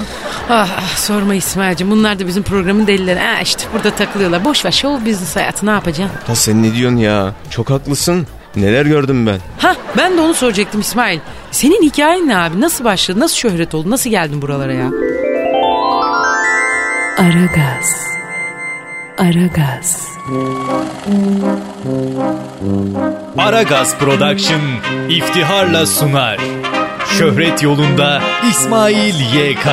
Ah, 0.50 0.68
ah, 0.78 0.96
sorma 0.96 1.34
İsmail'cim 1.34 1.90
bunlar 1.90 2.18
da 2.18 2.26
bizim 2.26 2.42
programın 2.42 2.86
delileri. 2.86 3.18
Ha 3.18 3.40
işte 3.42 3.64
burada 3.74 3.90
takılıyorlar. 3.90 4.44
Boş 4.44 4.64
ver 4.64 4.70
show 4.70 5.10
business 5.10 5.36
hayatı 5.36 5.66
ne 5.66 5.70
yapacaksın? 5.70 6.18
Ya 6.28 6.34
sen 6.34 6.62
ne 6.62 6.74
diyorsun 6.74 6.96
ya? 6.96 7.32
Çok 7.50 7.70
haklısın. 7.70 8.26
Neler 8.56 8.86
gördüm 8.86 9.26
ben. 9.26 9.38
Ha 9.58 9.76
ben 9.96 10.16
de 10.16 10.20
onu 10.20 10.34
soracaktım 10.34 10.80
İsmail. 10.80 11.18
Senin 11.50 11.82
hikayen 11.82 12.28
ne 12.28 12.36
abi? 12.36 12.60
Nasıl 12.60 12.84
başladı? 12.84 13.20
Nasıl 13.20 13.36
şöhret 13.36 13.74
oldu? 13.74 13.90
Nasıl 13.90 14.10
geldin 14.10 14.42
buralara 14.42 14.72
ya? 14.72 14.90
Aragaz. 17.18 18.14
Aragaz. 19.18 20.08
Aragaz 23.38 23.98
Production 23.98 24.60
iftiharla 25.08 25.86
sunar. 25.86 26.38
Şöhret 27.08 27.62
yolunda 27.62 28.22
İsmail 28.50 29.14
YK. 29.20 29.66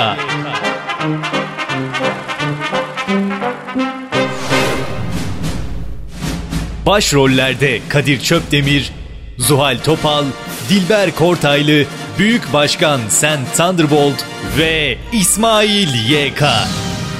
Başrollerde 6.85 7.79
Kadir 7.89 8.19
Çöpdemir, 8.19 8.91
Zuhal 9.37 9.77
Topal, 9.83 10.25
Dilber 10.69 11.15
Kortaylı, 11.15 11.85
Büyük 12.19 12.53
Başkan 12.53 13.01
Sen 13.09 13.39
Thunderbolt 13.57 14.23
ve 14.57 14.97
İsmail 15.13 16.09
YK. 16.09 16.43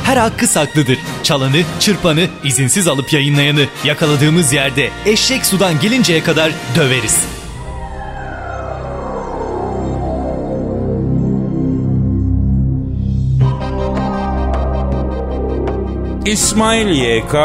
Her 0.04 0.18
hakkı 0.18 0.48
saklıdır. 0.48 0.98
Çalanı, 1.24 1.62
çırpanı, 1.80 2.28
izinsiz 2.44 2.88
alıp 2.88 3.14
yayınlayanı 3.14 3.66
yakaladığımız 3.84 4.54
yerde 4.54 4.90
eşek 5.06 5.46
sudan 5.46 5.80
gelinceye 5.80 6.24
kadar 6.24 6.52
döveriz. 6.76 7.41
İsmail 16.26 16.88
YK 16.88 17.36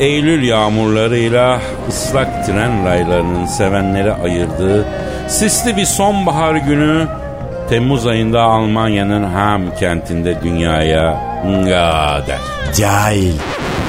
Eylül 0.00 0.42
yağmurlarıyla 0.42 1.60
ıslak 1.88 2.46
tren 2.46 2.84
raylarının 2.86 3.46
sevenleri 3.46 4.12
ayırdığı 4.12 4.86
sisli 5.28 5.76
bir 5.76 5.84
sonbahar 5.84 6.54
günü 6.54 7.06
Temmuz 7.68 8.06
ayında 8.06 8.42
Almanya'nın 8.42 9.24
Ham 9.24 9.74
kentinde 9.76 10.38
dünyaya 10.42 11.20
nga 11.46 12.22
der. 12.26 12.38
Cahil. 12.76 13.34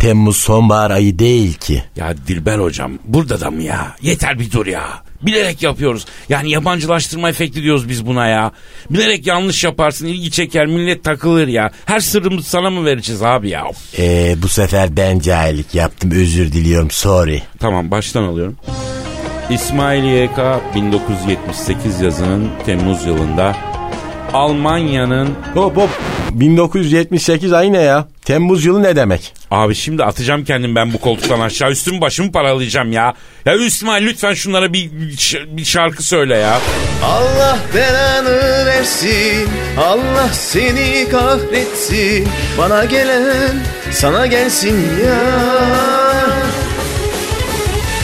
Temmuz 0.02 0.38
sonbahar 0.38 0.92
ayı 0.92 1.20
değil 1.20 1.54
ki. 1.54 1.84
Ya 1.96 2.14
Dilber 2.28 2.60
hocam 2.60 2.92
burada 3.06 3.42
da 3.42 3.52
mı 3.52 3.62
ya? 3.62 3.88
Yeter 4.02 4.40
bir 4.40 4.52
dur 4.52 4.66
ya. 4.66 4.84
Bilerek 5.22 5.64
yapıyoruz. 5.64 6.06
Yani 6.30 6.52
yabancılaştırma 6.52 7.30
efekti 7.30 7.64
diyoruz 7.64 7.90
biz 7.90 8.06
buna 8.06 8.28
ya. 8.28 8.52
Bilerek 8.90 9.28
yanlış 9.28 9.64
yaparsın 9.64 10.08
ilgi 10.08 10.32
çeker 10.32 10.66
millet 10.66 11.04
takılır 11.04 11.48
ya. 11.48 11.72
Her 11.86 12.00
sırrımızı 12.00 12.50
sana 12.50 12.70
mı 12.70 12.86
vereceğiz 12.86 13.22
abi 13.22 13.50
ya? 13.50 13.66
Of. 13.66 14.00
E, 14.00 14.36
bu 14.42 14.48
sefer 14.48 14.98
ben 14.98 15.20
cahillik 15.20 15.76
yaptım 15.76 16.12
özür 16.12 16.52
diliyorum 16.52 16.92
sorry. 16.92 17.42
Tamam 17.60 17.92
baştan 17.92 18.24
alıyorum. 18.24 18.56
İsmail 19.50 20.04
YK 20.04 20.38
1978 20.76 22.02
yazının 22.02 22.50
Temmuz 22.66 23.06
yılında 23.06 23.56
Almanya'nın 24.34 25.30
Hop 25.54 25.78
hop 25.78 25.90
1978 26.32 27.54
ayı 27.54 27.74
ne 27.74 27.82
ya? 27.82 28.08
Temmuz 28.26 28.66
yılı 28.66 28.84
ne 28.84 28.96
demek? 28.96 29.34
Abi 29.52 29.76
şimdi 29.76 30.04
atacağım 30.04 30.44
kendim 30.44 30.76
ben 30.76 30.94
bu 30.94 30.98
koltuktan 30.98 31.40
aşağı 31.40 31.72
üstümü 31.72 32.02
başımı 32.02 32.32
paralayacağım 32.32 32.92
ya. 32.92 33.14
Ya 33.46 33.56
İsmail 33.56 34.06
lütfen 34.06 34.34
şunlara 34.34 34.74
bir, 34.74 34.90
bir 35.48 35.66
şarkı 35.66 36.04
söyle 36.04 36.38
ya. 36.38 36.60
Allah 37.04 37.60
belanı 37.76 38.66
versin. 38.66 39.50
Allah 39.78 40.30
seni 40.34 41.10
kahretsin. 41.12 42.28
Bana 42.58 42.86
gelen 42.86 43.64
sana 43.92 44.26
gelsin 44.26 44.78
ya. 45.06 45.22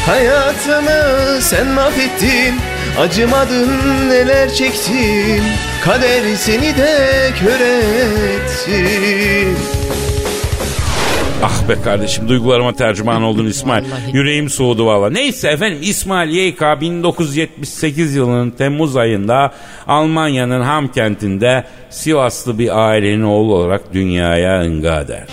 Hayatımı 0.08 1.42
sen 1.42 1.68
mahvettin 1.68 2.56
Acımadın 3.00 3.70
neler 4.10 4.54
çektim 4.54 5.44
Kader 5.84 6.36
seni 6.36 6.78
de 6.78 7.32
kör 7.40 7.60
etti 7.60 9.48
Ah 11.44 11.70
be 11.70 11.82
kardeşim 11.84 12.30
duygularıma 12.30 12.74
tercüman 12.74 13.24
oldun 13.24 13.46
İsmail. 13.46 13.84
Vallahi. 13.84 14.18
Yüreğim 14.18 14.50
soğudu 14.50 14.86
valla. 14.86 15.10
Neyse 15.10 15.50
efendim 15.50 15.80
İsmail 15.82 16.30
YK 16.30 16.62
1978 16.82 18.16
yılının 18.16 18.52
Temmuz 18.52 18.98
ayında 18.98 19.54
Almanya'nın 19.88 20.62
Ham 20.62 20.88
kentinde 20.88 21.64
Sivaslı 21.90 22.60
bir 22.60 22.90
ailenin 22.90 23.24
oğlu 23.24 23.56
olarak 23.56 23.94
dünyaya 23.94 24.62
ınga 24.62 25.02
eder. 25.02 25.28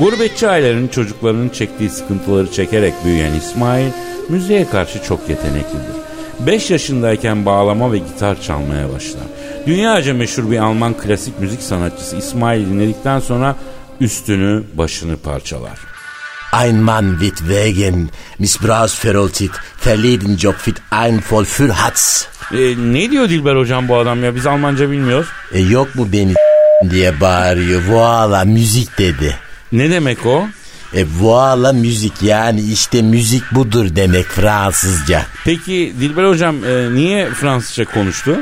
Gurbetçi 0.00 0.48
ailelerin 0.48 0.88
çocuklarının 0.88 1.48
çektiği 1.48 1.90
sıkıntıları 1.90 2.52
çekerek 2.52 2.94
büyüyen 3.04 3.34
İsmail 3.34 3.90
müziğe 4.28 4.66
karşı 4.68 5.02
çok 5.02 5.28
yeteneklidir. 5.28 5.98
5 6.46 6.70
yaşındayken 6.70 7.46
bağlama 7.46 7.92
ve 7.92 7.98
gitar 7.98 8.42
çalmaya 8.42 8.92
başlar. 8.92 9.22
Dünyaca 9.66 10.14
meşhur 10.14 10.50
bir 10.50 10.58
Alman 10.58 10.94
klasik 10.94 11.40
müzik 11.40 11.62
sanatçısı 11.62 12.16
İsmail'i 12.16 12.66
dinledikten 12.66 13.20
sonra 13.20 13.56
üstünü 14.00 14.62
başını 14.74 15.16
parçalar. 15.16 15.78
Ein 16.52 16.76
Mann 16.76 17.18
wird 17.20 17.38
wegen 17.38 18.10
Missbrauchsveroltit 18.38 19.50
verleden 19.86 20.36
Job 20.36 20.54
wird 20.64 20.78
ein 20.90 21.22
voll 21.30 21.44
für 21.44 21.72
Hatz. 21.72 22.26
E, 22.52 22.74
ne 22.92 23.10
diyor 23.10 23.28
Dilber 23.28 23.56
hocam 23.56 23.88
bu 23.88 23.96
adam 23.96 24.24
ya 24.24 24.34
biz 24.34 24.46
Almanca 24.46 24.90
bilmiyoruz. 24.90 25.28
E 25.52 25.60
yok 25.60 25.94
mu 25.94 26.08
beni 26.12 26.34
diye 26.90 27.20
bağırıyor. 27.20 27.82
Voila 27.88 28.44
müzik 28.44 28.98
dedi. 28.98 29.36
Ne 29.72 29.90
demek 29.90 30.26
o? 30.26 30.48
E 30.94 31.04
voila 31.20 31.72
müzik 31.72 32.22
yani 32.22 32.60
işte 32.60 33.02
müzik 33.02 33.42
budur 33.52 33.86
demek 33.96 34.26
Fransızca. 34.26 35.22
Peki 35.44 35.94
Dilber 36.00 36.24
hocam 36.24 36.64
e, 36.64 36.94
niye 36.94 37.30
Fransızca 37.30 37.84
konuştu? 37.84 38.36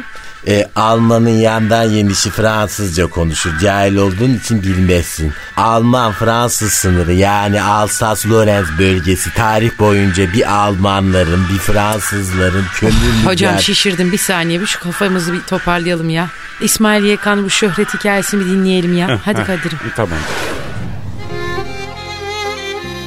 E, 0.48 0.70
Almanın 0.76 1.28
yandan 1.28 1.84
yenisi 1.84 2.30
Fransızca 2.30 3.06
konuşur. 3.06 3.50
Cahil 3.62 3.96
olduğun 3.96 4.34
için 4.34 4.62
bilmezsin. 4.62 5.32
Alman-Fransız 5.56 6.72
sınırı 6.72 7.12
yani 7.12 7.62
Alsas-Lorenz 7.62 8.78
bölgesi 8.78 9.34
tarih 9.34 9.78
boyunca 9.78 10.32
bir 10.32 10.54
Almanların 10.54 11.48
bir 11.52 11.58
Fransızların 11.58 12.64
kömürlü 12.74 13.24
Hocam 13.24 13.58
şişirdim 13.58 14.12
bir 14.12 14.18
saniye 14.18 14.60
bir 14.60 14.66
şu 14.66 14.80
kafamızı 14.80 15.32
bir 15.32 15.40
toparlayalım 15.40 16.10
ya. 16.10 16.28
İsmail 16.60 17.04
YK'nın 17.04 17.44
bu 17.44 17.50
şöhret 17.50 17.94
hikayesini 17.94 18.40
bir 18.40 18.50
dinleyelim 18.50 18.98
ya. 18.98 19.20
Hadi 19.24 19.44
Kadir'im. 19.44 19.78
Tamam. 19.96 20.18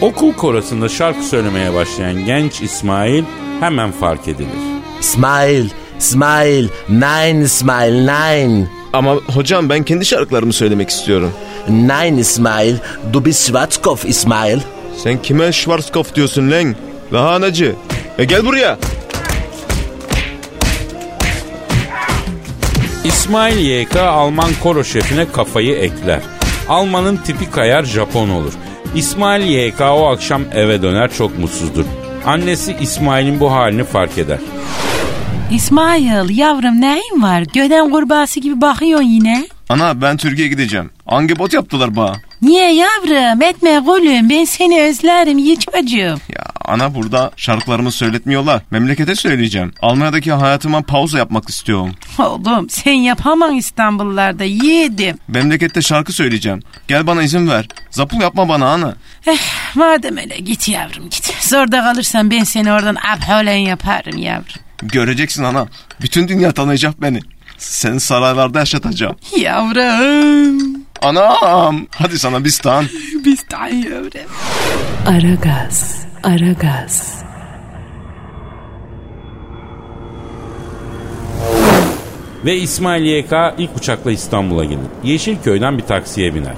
Okul 0.02 0.34
korosunda 0.34 0.90
şarkı 0.90 1.24
söylemeye 1.24 1.74
başlayan 1.74 2.26
genç 2.26 2.62
İsmail 2.62 3.24
hemen 3.60 3.92
fark 3.92 4.28
edilir. 4.28 4.60
İsmail, 5.00 5.70
İsmail, 6.00 6.68
nein 6.90 7.42
İsmail, 7.42 8.06
nein. 8.06 8.70
Ama 8.94 9.16
hocam 9.16 9.70
ben 9.70 9.84
kendi 9.84 10.06
şarkılarımı 10.06 10.54
söylemek 10.54 10.90
istiyorum. 10.90 11.32
Nein 11.70 12.18
İsmail, 12.18 12.76
du 13.14 13.26
bist 13.26 13.48
Schwarzkopf 13.48 14.06
İsmail. 14.06 14.60
Sen 15.04 15.22
kime 15.22 15.52
Schwarzkopf 15.52 16.16
diyorsun 16.16 16.52
lan? 16.52 16.76
Lahanacı. 17.14 17.76
E 18.18 18.26
gel 18.26 18.46
buraya. 18.46 18.78
İsmail 23.04 23.58
YK 23.58 23.96
Alman 23.96 24.50
koro 24.64 24.84
şefine 24.84 25.32
kafayı 25.32 25.76
ekler. 25.76 26.20
Almanın 26.70 27.18
tipi 27.18 27.52
kayar 27.52 27.84
Japon 27.84 28.30
olur. 28.30 28.54
İsmail 28.96 29.50
YK 29.50 29.82
o 29.82 30.08
akşam 30.08 30.42
eve 30.56 30.82
döner 30.82 31.14
çok 31.18 31.40
mutsuzdur. 31.40 31.86
Annesi 32.26 32.76
İsmail'in 32.82 33.40
bu 33.40 33.52
halini 33.52 33.84
fark 33.84 34.18
eder. 34.18 34.40
İsmail 35.52 36.38
yavrum 36.38 36.82
neyin 36.82 37.22
var? 37.22 37.42
Göden 37.54 37.90
kurbağası 37.90 38.40
gibi 38.40 38.62
bakıyorsun 38.62 39.08
yine. 39.08 39.48
Ana 39.70 40.02
ben 40.02 40.18
Türkiye'ye 40.18 40.54
gideceğim. 40.54 40.90
Hangi 41.06 41.40
bot 41.40 41.54
yaptılar 41.54 41.96
bana? 41.96 42.16
Niye 42.42 42.74
yavrum? 42.74 43.42
Etme 43.42 43.80
gülüm. 43.86 44.30
Ben 44.30 44.44
seni 44.46 44.82
özlerim 44.82 45.38
iyi 45.38 45.60
çocuğum. 45.60 46.20
Ya 46.36 46.44
ana 46.66 46.96
burada 46.96 47.32
şarkılarımı 47.36 47.92
söyletmiyorlar. 47.92 48.62
Memlekete 48.72 49.16
söyleyeceğim. 49.16 49.74
Almanya'daki 49.82 50.32
hayatıma 50.32 50.82
pauza 50.82 51.18
yapmak 51.18 51.50
istiyorum. 51.50 51.96
Oğlum 52.20 52.70
sen 52.70 52.94
yapamam 52.94 53.58
İstanbullarda 53.58 54.44
yiğidim. 54.44 55.18
Memlekette 55.28 55.82
şarkı 55.82 56.14
söyleyeceğim. 56.14 56.60
Gel 56.88 57.08
bana 57.08 57.24
izin 57.24 57.48
ver. 57.48 57.68
Zapul 57.92 58.22
yapma 58.22 58.50
bana 58.50 58.68
ana. 58.74 58.94
Eh 59.28 59.40
madem 59.76 60.18
öyle 60.18 60.38
git 60.38 60.70
yavrum 60.70 61.04
git. 61.10 61.34
Zorda 61.50 61.82
kalırsan 61.84 62.32
ben 62.32 62.44
seni 62.44 62.72
oradan 62.72 62.96
abholen 63.14 63.58
yaparım 63.58 64.18
yavrum. 64.18 64.62
Göreceksin 64.84 65.44
ana. 65.44 65.68
Bütün 66.02 66.28
dünya 66.28 66.52
tanıyacak 66.52 67.02
beni. 67.02 67.20
Seni 67.58 68.00
saraylarda 68.00 68.60
yaşatacağım. 68.60 69.16
Yavrum. 69.38 70.80
Anam. 71.02 71.88
Hadi 71.92 72.20
sana 72.20 72.44
bistan. 72.46 72.86
Biz 73.26 73.40
de 73.50 73.56
yavrum. 73.90 74.32
Aragaz, 75.08 76.06
Aragaz, 76.24 77.24
Ve 82.46 82.58
İsmail 82.58 83.06
YK 83.06 83.32
ilk 83.58 83.78
uçakla 83.78 84.12
İstanbul'a 84.12 84.64
gelir. 84.64 84.88
Yeşilköy'den 85.04 85.78
bir 85.78 85.84
taksiye 85.84 86.36
biner. 86.36 86.56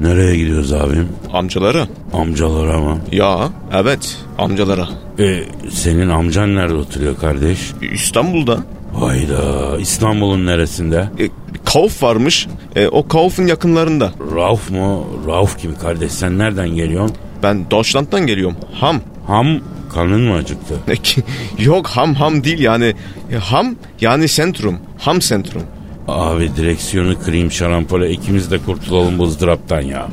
Nereye 0.00 0.36
gidiyoruz 0.36 0.72
abim? 0.72 1.08
Amcalara. 1.32 1.88
Amcalara 2.12 2.78
mı? 2.78 2.98
Ya 3.12 3.48
evet 3.72 4.16
amcalara. 4.38 4.88
E, 5.18 5.44
senin 5.70 6.08
amcan 6.08 6.54
nerede 6.54 6.74
oturuyor 6.74 7.16
kardeş? 7.16 7.58
İstanbul'da. 7.92 8.58
Hayda 9.00 9.76
İstanbul'un 9.78 10.46
neresinde? 10.46 11.08
E, 11.18 11.28
Kauf 11.64 12.02
varmış. 12.02 12.46
E, 12.76 12.88
o 12.88 13.08
Kauf'un 13.08 13.46
yakınlarında. 13.46 14.12
Rauf 14.34 14.70
mu? 14.70 15.06
Rauf 15.26 15.58
kim 15.58 15.74
kardeş 15.78 16.12
sen 16.12 16.38
nereden 16.38 16.68
geliyorsun? 16.68 17.16
Ben 17.42 17.70
Deutschland'dan 17.70 18.26
geliyorum. 18.26 18.56
Ham. 18.80 19.00
Ham 19.26 19.46
kanın 19.94 20.20
mı 20.20 20.34
acıktı? 20.34 20.74
Ki- 21.02 21.22
Yok 21.58 21.86
ham 21.86 22.14
ham 22.14 22.44
değil 22.44 22.58
yani. 22.58 22.94
E, 23.32 23.36
ham 23.36 23.74
yani 24.00 24.28
sentrum. 24.28 24.78
Ham 24.98 25.22
sentrum. 25.22 25.62
Abi 26.08 26.56
direksiyonu 26.56 27.20
kırayım 27.22 27.50
şarampole 27.52 28.10
ikimiz 28.10 28.50
de 28.50 28.58
kurtulalım 28.58 29.18
bu 29.18 29.24
ızdıraptan 29.24 29.80
ya. 29.80 30.08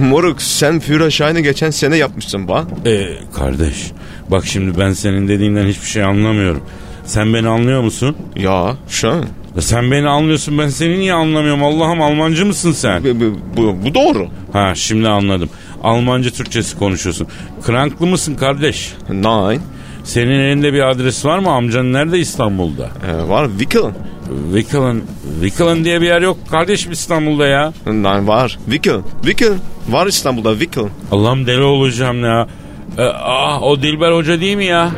Moruk 0.00 0.42
sen 0.42 0.80
Führerschein'i 0.80 1.42
geçen 1.42 1.70
sene 1.70 1.96
yapmışsın 1.96 2.48
ba. 2.48 2.64
E, 2.86 3.08
kardeş 3.34 3.92
bak 4.30 4.46
şimdi 4.46 4.78
ben 4.78 4.92
senin 4.92 5.28
dediğinden 5.28 5.66
hiçbir 5.66 5.86
şey 5.86 6.02
anlamıyorum. 6.02 6.60
Sen 7.04 7.34
beni 7.34 7.48
anlıyor 7.48 7.82
musun? 7.82 8.16
Ya 8.36 8.76
şu 8.88 9.10
an. 9.10 9.24
Sen 9.60 9.90
beni 9.90 10.08
anlıyorsun 10.08 10.58
ben 10.58 10.68
seni 10.68 10.98
niye 10.98 11.12
anlamıyorum 11.12 11.64
Allah'ım 11.64 12.02
Almancı 12.02 12.46
mısın 12.46 12.72
sen? 12.72 13.04
Bu, 13.04 13.36
bu, 13.56 13.76
bu 13.84 13.94
doğru. 13.94 14.28
Ha 14.52 14.72
şimdi 14.74 15.08
anladım. 15.08 15.50
Almanca 15.82 16.30
Türkçesi 16.30 16.78
konuşuyorsun. 16.78 17.26
Kranklı 17.62 18.06
mısın 18.06 18.34
kardeş? 18.34 18.92
Nein. 19.10 19.60
Senin 20.08 20.40
elinde 20.40 20.72
bir 20.72 20.88
adres 20.88 21.24
var 21.24 21.38
mı? 21.38 21.50
Amcan 21.50 21.92
nerede 21.92 22.18
İstanbul'da? 22.18 22.90
E, 23.08 23.28
var 23.28 23.48
Wickel. 23.48 23.90
Wickelen. 24.52 25.02
Wickelen 25.40 25.84
diye 25.84 26.00
bir 26.00 26.06
yer 26.06 26.22
yok 26.22 26.38
kardeşim 26.50 26.92
İstanbul'da 26.92 27.46
ya. 27.46 27.72
Nein 27.86 28.28
var. 28.28 28.58
Wickel. 28.64 29.00
Wickel. 29.22 29.52
Var 29.88 30.06
İstanbul'da 30.06 30.52
Wickel. 30.52 30.84
Allah'ım 31.12 31.46
deli 31.46 31.62
olacağım 31.62 32.24
ya. 32.24 32.46
Ee, 32.98 33.02
ah 33.24 33.62
o 33.62 33.82
Dilber 33.82 34.12
Hoca 34.12 34.40
değil 34.40 34.56
mi 34.56 34.64
ya? 34.64 34.90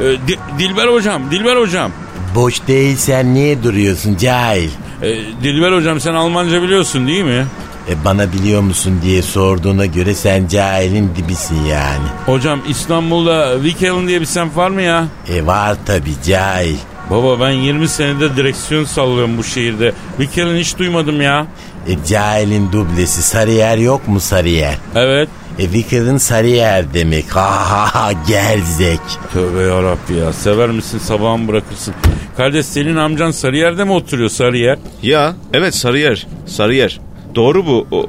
Ee, 0.00 0.04
Di- 0.28 0.38
Dilber 0.58 0.88
Hocam, 0.88 1.30
Dilber 1.30 1.56
Hocam. 1.56 1.90
Boş 2.34 2.66
değilsen 2.68 3.34
niye 3.34 3.62
duruyorsun 3.62 4.16
cahil? 4.16 4.70
Ee, 5.02 5.08
Dilber 5.42 5.72
Hocam 5.72 6.00
sen 6.00 6.14
Almanca 6.14 6.62
biliyorsun 6.62 7.06
değil 7.06 7.24
mi? 7.24 7.46
E 7.90 8.04
bana 8.04 8.32
biliyor 8.32 8.60
musun 8.62 9.00
diye 9.02 9.22
sorduğuna 9.22 9.86
göre 9.86 10.14
sen 10.14 10.48
cahilin 10.48 11.10
dibisin 11.16 11.64
yani. 11.64 12.06
Hocam 12.26 12.60
İstanbul'da 12.68 13.54
Wickelen 13.62 14.08
diye 14.08 14.20
bir 14.20 14.26
semt 14.26 14.56
var 14.56 14.70
mı 14.70 14.82
ya? 14.82 15.06
E 15.28 15.46
var 15.46 15.76
tabi 15.86 16.10
cahil. 16.26 16.76
Baba 17.10 17.40
ben 17.40 17.50
20 17.50 17.88
senedir 17.88 18.36
direksiyon 18.36 18.84
sallıyorum 18.84 19.38
bu 19.38 19.44
şehirde. 19.44 19.92
Wickelen 20.16 20.56
hiç 20.56 20.78
duymadım 20.78 21.20
ya. 21.20 21.46
E 21.88 22.04
cahilin 22.08 22.72
dublesi 22.72 23.22
Sarıyer 23.22 23.78
yok 23.78 24.08
mu 24.08 24.20
Sarıyer? 24.20 24.74
Evet. 24.94 25.28
E 25.58 25.62
Wickel'ın 25.62 26.16
Sarıyer 26.18 26.94
demek. 26.94 27.36
Ha 27.36 27.70
ha 27.70 27.94
ha 27.94 28.12
gerzek. 28.28 29.00
Tövbe 29.32 29.62
yarabbi 29.62 30.14
ya. 30.14 30.32
Sever 30.32 30.68
misin 30.70 30.98
sabahın 30.98 31.48
bırakırsın. 31.48 31.94
Kardeş 32.36 32.66
senin 32.66 32.96
amcan 32.96 33.30
Sarıyer'de 33.30 33.84
mi 33.84 33.92
oturuyor 33.92 34.28
Sarıyer? 34.28 34.78
Ya 35.02 35.34
evet 35.52 35.74
Sarıyer. 35.74 36.26
Sarıyer. 36.46 37.00
Doğru 37.36 37.66
bu. 37.66 37.86
O, 37.90 38.06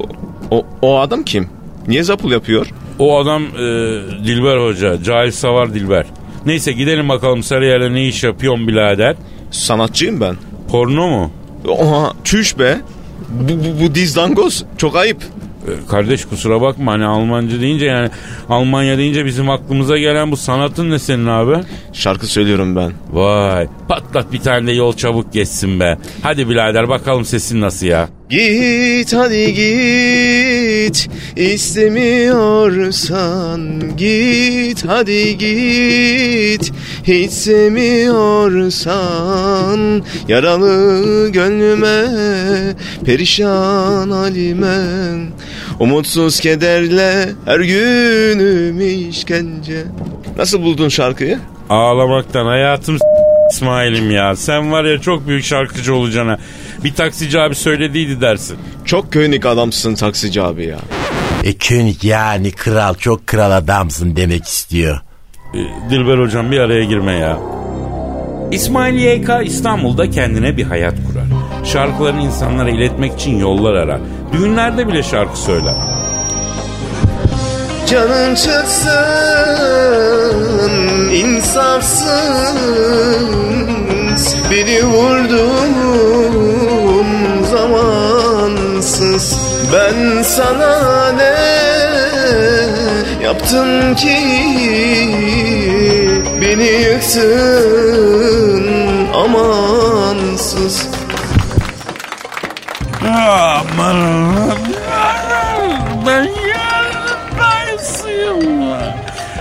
o, 0.50 0.66
o 0.82 0.98
adam 0.98 1.22
kim? 1.22 1.48
Niye 1.88 2.02
zapul 2.02 2.32
yapıyor? 2.32 2.66
O 2.98 3.18
adam 3.18 3.42
e, 3.42 3.58
Dilber 4.24 4.66
Hoca. 4.66 5.02
Cahil 5.02 5.30
Savar 5.30 5.74
Dilber. 5.74 6.06
Neyse 6.46 6.72
gidelim 6.72 7.08
bakalım 7.08 7.42
Sarıyer'de 7.42 7.92
ne 7.92 8.06
iş 8.06 8.24
yapıyorsun 8.24 8.68
birader? 8.68 9.16
Sanatçıyım 9.50 10.20
ben. 10.20 10.36
Porno 10.68 11.08
mu? 11.08 11.30
Oha 11.68 12.12
çüş 12.24 12.58
be. 12.58 12.78
Bu, 13.28 13.48
bu, 13.48 13.84
bu 13.84 13.94
dizdangoz 13.94 14.64
çok 14.76 14.96
ayıp. 14.96 15.22
Ee, 15.68 15.70
Kardeş 15.90 16.24
kusura 16.24 16.60
bakma 16.60 16.92
hani 16.92 17.04
Almanca 17.04 17.60
deyince 17.60 17.86
yani 17.86 18.08
Almanya 18.48 18.98
deyince 18.98 19.24
bizim 19.24 19.50
aklımıza 19.50 19.98
gelen 19.98 20.32
bu 20.32 20.36
sanatın 20.36 20.90
ne 20.90 20.98
senin 20.98 21.26
abi? 21.26 21.56
Şarkı 21.92 22.26
söylüyorum 22.26 22.76
ben. 22.76 22.92
Vay 23.12 23.68
patlat 23.88 24.32
bir 24.32 24.40
tane 24.40 24.66
de 24.66 24.72
yol 24.72 24.92
çabuk 24.92 25.32
geçsin 25.32 25.80
be. 25.80 25.98
Hadi 26.22 26.48
birader 26.48 26.88
bakalım 26.88 27.24
sesin 27.24 27.60
nasıl 27.60 27.86
ya? 27.86 28.08
Git 28.28 29.12
hadi 29.12 29.54
git 29.54 31.08
istemiyorsan 31.36 33.82
git 33.96 34.84
hadi 34.86 35.38
git 35.38 36.72
hiç 37.04 37.30
sevmiyorsan 37.30 40.02
yaralı 40.28 41.28
gönlüme 41.28 42.04
perişan 43.04 44.10
halime 44.10 44.84
umutsuz 45.80 46.40
kederle 46.40 47.28
her 47.44 47.60
günüm 47.60 49.08
işkence. 49.10 49.84
Nasıl 50.38 50.62
buldun 50.62 50.88
şarkıyı? 50.88 51.38
Ağlamaktan 51.70 52.46
hayatım 52.46 52.98
İsmail'im 53.52 54.10
ya. 54.10 54.36
Sen 54.36 54.72
var 54.72 54.84
ya 54.84 55.00
çok 55.00 55.28
büyük 55.28 55.44
şarkıcı 55.44 55.94
olacaksın 55.94 56.28
ha. 56.28 56.38
Bir 56.84 56.94
taksici 56.94 57.40
abi 57.40 57.54
söylediydi 57.54 58.20
dersin. 58.20 58.56
Çok 58.84 59.12
köynik 59.12 59.46
adamsın 59.46 59.94
taksici 59.94 60.42
abi 60.42 60.66
ya. 60.66 60.78
E 61.44 61.52
König 61.52 62.04
yani 62.04 62.50
kral 62.50 62.94
çok 62.94 63.26
kral 63.26 63.50
adamsın 63.50 64.16
demek 64.16 64.44
istiyor. 64.44 65.00
Ee, 65.54 65.58
Dilber 65.90 66.18
hocam 66.18 66.50
bir 66.50 66.58
araya 66.58 66.84
girme 66.84 67.12
ya. 67.12 67.38
İsmail 68.50 68.94
YK 68.94 69.30
İstanbul'da 69.44 70.10
kendine 70.10 70.56
bir 70.56 70.64
hayat 70.64 70.94
kurar. 70.94 71.24
Şarkılarını 71.64 72.22
insanlara 72.22 72.70
iletmek 72.70 73.14
için 73.14 73.38
yollar 73.38 73.74
arar. 73.74 74.00
Düğünlerde 74.32 74.88
bile 74.88 75.02
şarkı 75.02 75.38
söyler. 75.38 75.74
Canın 77.90 78.34
çıksın 78.34 78.88
insafsız 81.12 82.58
Beni 84.50 84.84
vurdum 84.84 86.57
zamansız 89.18 89.72
Ben 89.72 90.22
sana 90.22 91.12
ne 91.12 91.34
yaptım 93.24 93.94
ki 93.94 94.18
Beni 96.42 96.64
yıktın 96.64 98.66
amansız 99.14 100.86
Aman 103.04 104.32
ben 106.06 106.22
yarın 106.22 107.18
dayısıyım. 107.40 108.72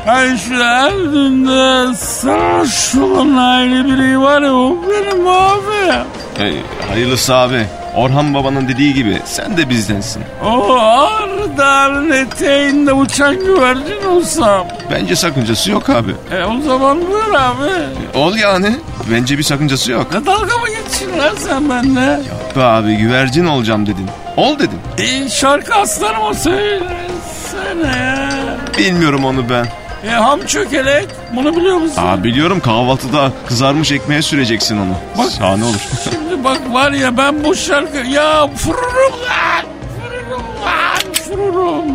Hani 0.06 0.40
şu 0.40 0.54
erdinde 0.64 1.96
sarhoş 1.96 2.96
olan 2.96 3.38
aile 3.38 3.86
bireyi 3.86 4.20
var 4.20 4.42
ya 4.42 4.54
o 4.54 4.76
benim 4.90 5.28
abi. 5.28 5.94
hayırlısı 6.90 7.36
abi 7.36 7.66
Orhan 7.98 8.34
babanın 8.34 8.68
dediği 8.68 8.94
gibi 8.94 9.22
sen 9.26 9.58
de 9.58 9.70
bizdensin. 9.70 10.24
O 10.46 10.74
ağrı 10.80 11.58
dağın 11.58 12.12
eteğinde 12.12 12.94
uçan 12.94 13.36
güvercin 13.46 14.06
olsam. 14.10 14.68
Bence 14.92 15.16
sakıncası 15.16 15.72
yok 15.72 15.90
abi. 15.90 16.12
E 16.32 16.44
o 16.44 16.62
zaman 16.62 16.98
buyur 17.12 17.34
abi. 17.34 18.18
Ol 18.18 18.36
yani. 18.36 18.76
Bence 19.12 19.38
bir 19.38 19.44
sakıncası 19.44 19.92
yok. 19.92 20.08
Ne 20.14 20.26
dalga 20.26 20.58
mı 20.58 20.68
geçiyorsun 20.68 21.20
lan 21.20 21.36
sen 21.38 21.70
benimle? 21.70 22.20
Be 22.56 22.64
abi 22.64 22.96
güvercin 22.98 23.46
olacağım 23.46 23.86
dedin. 23.86 24.10
Ol 24.38 24.60
dedin. 24.60 24.80
E, 24.98 25.30
şarkı 25.30 25.76
aslanıma 25.76 26.34
söylesene 26.34 27.98
ya. 27.98 28.30
Bilmiyorum 28.78 29.26
onu 29.26 29.50
ben. 29.50 29.68
E, 30.04 30.10
ham 30.10 30.46
çökelek 30.46 31.08
bunu 31.36 31.56
biliyor 31.56 31.78
musun? 31.78 32.02
Aa 32.02 32.24
biliyorum 32.24 32.60
kahvaltıda 32.60 33.32
kızarmış 33.48 33.92
ekmeğe 33.92 34.22
süreceksin 34.22 34.78
onu. 34.78 34.94
Bak. 35.18 35.32
Şahane 35.38 35.64
olur. 35.64 35.88
Şimdi 36.04 36.44
bak 36.44 36.62
var 36.74 36.92
ya 36.92 37.18
ben 37.18 37.44
bu 37.44 37.56
şarkı 37.56 37.98
ya 37.98 38.48
fururum 38.48 39.14
lan 39.30 39.66
fururum 40.00 40.44
lan 40.66 41.14
fururum. 41.14 41.86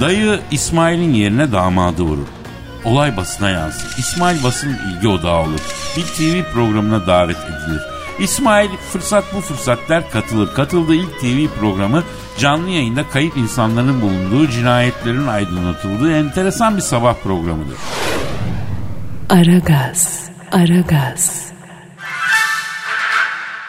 Dayı 0.00 0.40
İsmail'in 0.50 1.14
yerine 1.14 1.52
damadı 1.52 2.02
vurur. 2.02 2.26
Olay 2.84 3.16
basına 3.16 3.50
yansır. 3.50 3.98
İsmail 3.98 4.42
basının 4.44 4.78
ilgi 4.90 5.08
odağı 5.08 5.40
olur. 5.40 5.60
Bir 5.96 6.02
TV 6.02 6.52
programına 6.52 7.06
davet 7.06 7.36
edilir. 7.36 7.82
İsmail 8.18 8.70
fırsat 8.92 9.34
bu 9.34 9.40
fırsat 9.40 9.88
der 9.88 10.10
katılır. 10.10 10.54
Katıldığı 10.54 10.94
ilk 10.94 11.20
TV 11.20 11.58
programı 11.60 12.04
canlı 12.38 12.70
yayında 12.70 13.10
kayıp 13.10 13.36
insanların 13.36 14.00
bulunduğu 14.02 14.50
cinayetlerin 14.50 15.26
aydınlatıldığı 15.26 16.16
enteresan 16.16 16.76
bir 16.76 16.82
sabah 16.82 17.14
programıdır. 17.22 17.78
Aragaz, 19.30 20.30
Aragaz, 20.52 21.52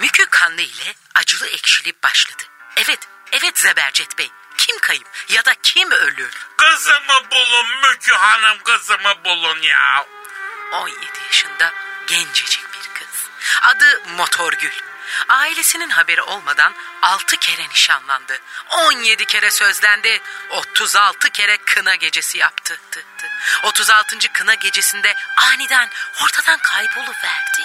Mükü 0.01 0.25
kanlı 0.29 0.61
ile 0.61 0.93
acılı 1.15 1.47
ekşili 1.47 1.93
başladı. 2.03 2.43
Evet, 2.77 2.99
evet 3.31 3.57
Zebercet 3.59 4.17
Bey. 4.17 4.29
Kim 4.57 4.79
kayıp 4.81 5.07
ya 5.29 5.45
da 5.45 5.51
kim 5.63 5.91
ölür? 5.91 6.47
Kızımı 6.57 7.31
bulun 7.31 7.67
Mükü 7.91 8.13
Hanım 8.13 8.57
kızımı 8.63 9.13
bulun 9.25 9.61
ya. 9.61 10.05
17 10.73 10.95
yaşında 11.27 11.71
gencecik. 12.07 12.64
Adı 13.61 14.01
Motorgül. 14.17 14.71
Ailesinin 15.29 15.89
haberi 15.89 16.21
olmadan 16.21 16.73
6 17.01 17.37
kere 17.37 17.69
nişanlandı. 17.69 18.39
17 18.69 19.25
kere 19.25 19.51
sözlendi. 19.51 20.21
36 20.49 21.29
kere 21.29 21.57
kına 21.57 21.95
gecesi 21.95 22.37
yaptı. 22.37 22.79
Tı 22.91 23.03
tı. 23.17 23.27
36. 23.63 24.17
kına 24.33 24.53
gecesinde 24.53 25.15
aniden 25.37 25.89
ortadan 26.23 26.57
kayboluverdi. 26.59 27.61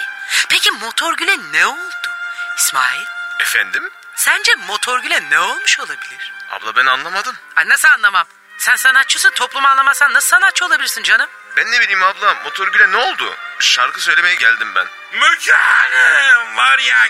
Peki 0.49 0.71
Motorgül'e 0.71 1.37
ne 1.51 1.65
oldu? 1.67 2.09
İsmail, 2.57 3.05
Efendim? 3.39 3.89
sence 4.15 4.55
Motorgül'e 4.55 5.29
ne 5.29 5.39
olmuş 5.39 5.79
olabilir? 5.79 6.33
Abla 6.51 6.75
ben 6.75 6.85
anlamadım. 6.85 7.35
Ay 7.55 7.69
nasıl 7.69 7.87
anlamam? 7.89 8.25
Sen 8.57 8.75
sanatçısın, 8.75 9.29
toplumu 9.31 9.67
anlamazsan 9.67 10.13
nasıl 10.13 10.27
sanatçı 10.27 10.65
olabilirsin 10.65 11.03
canım? 11.03 11.29
Ben 11.57 11.71
ne 11.71 11.81
bileyim 11.81 12.03
abla 12.03 12.33
motorgüle 12.43 12.91
ne 12.91 12.97
oldu? 12.97 13.35
Şarkı 13.59 14.01
söylemeye 14.01 14.35
geldim 14.35 14.75
ben. 14.75 14.87
Müge 15.11 15.53
Hanım 15.53 16.57
var 16.57 16.79
ya 16.79 17.07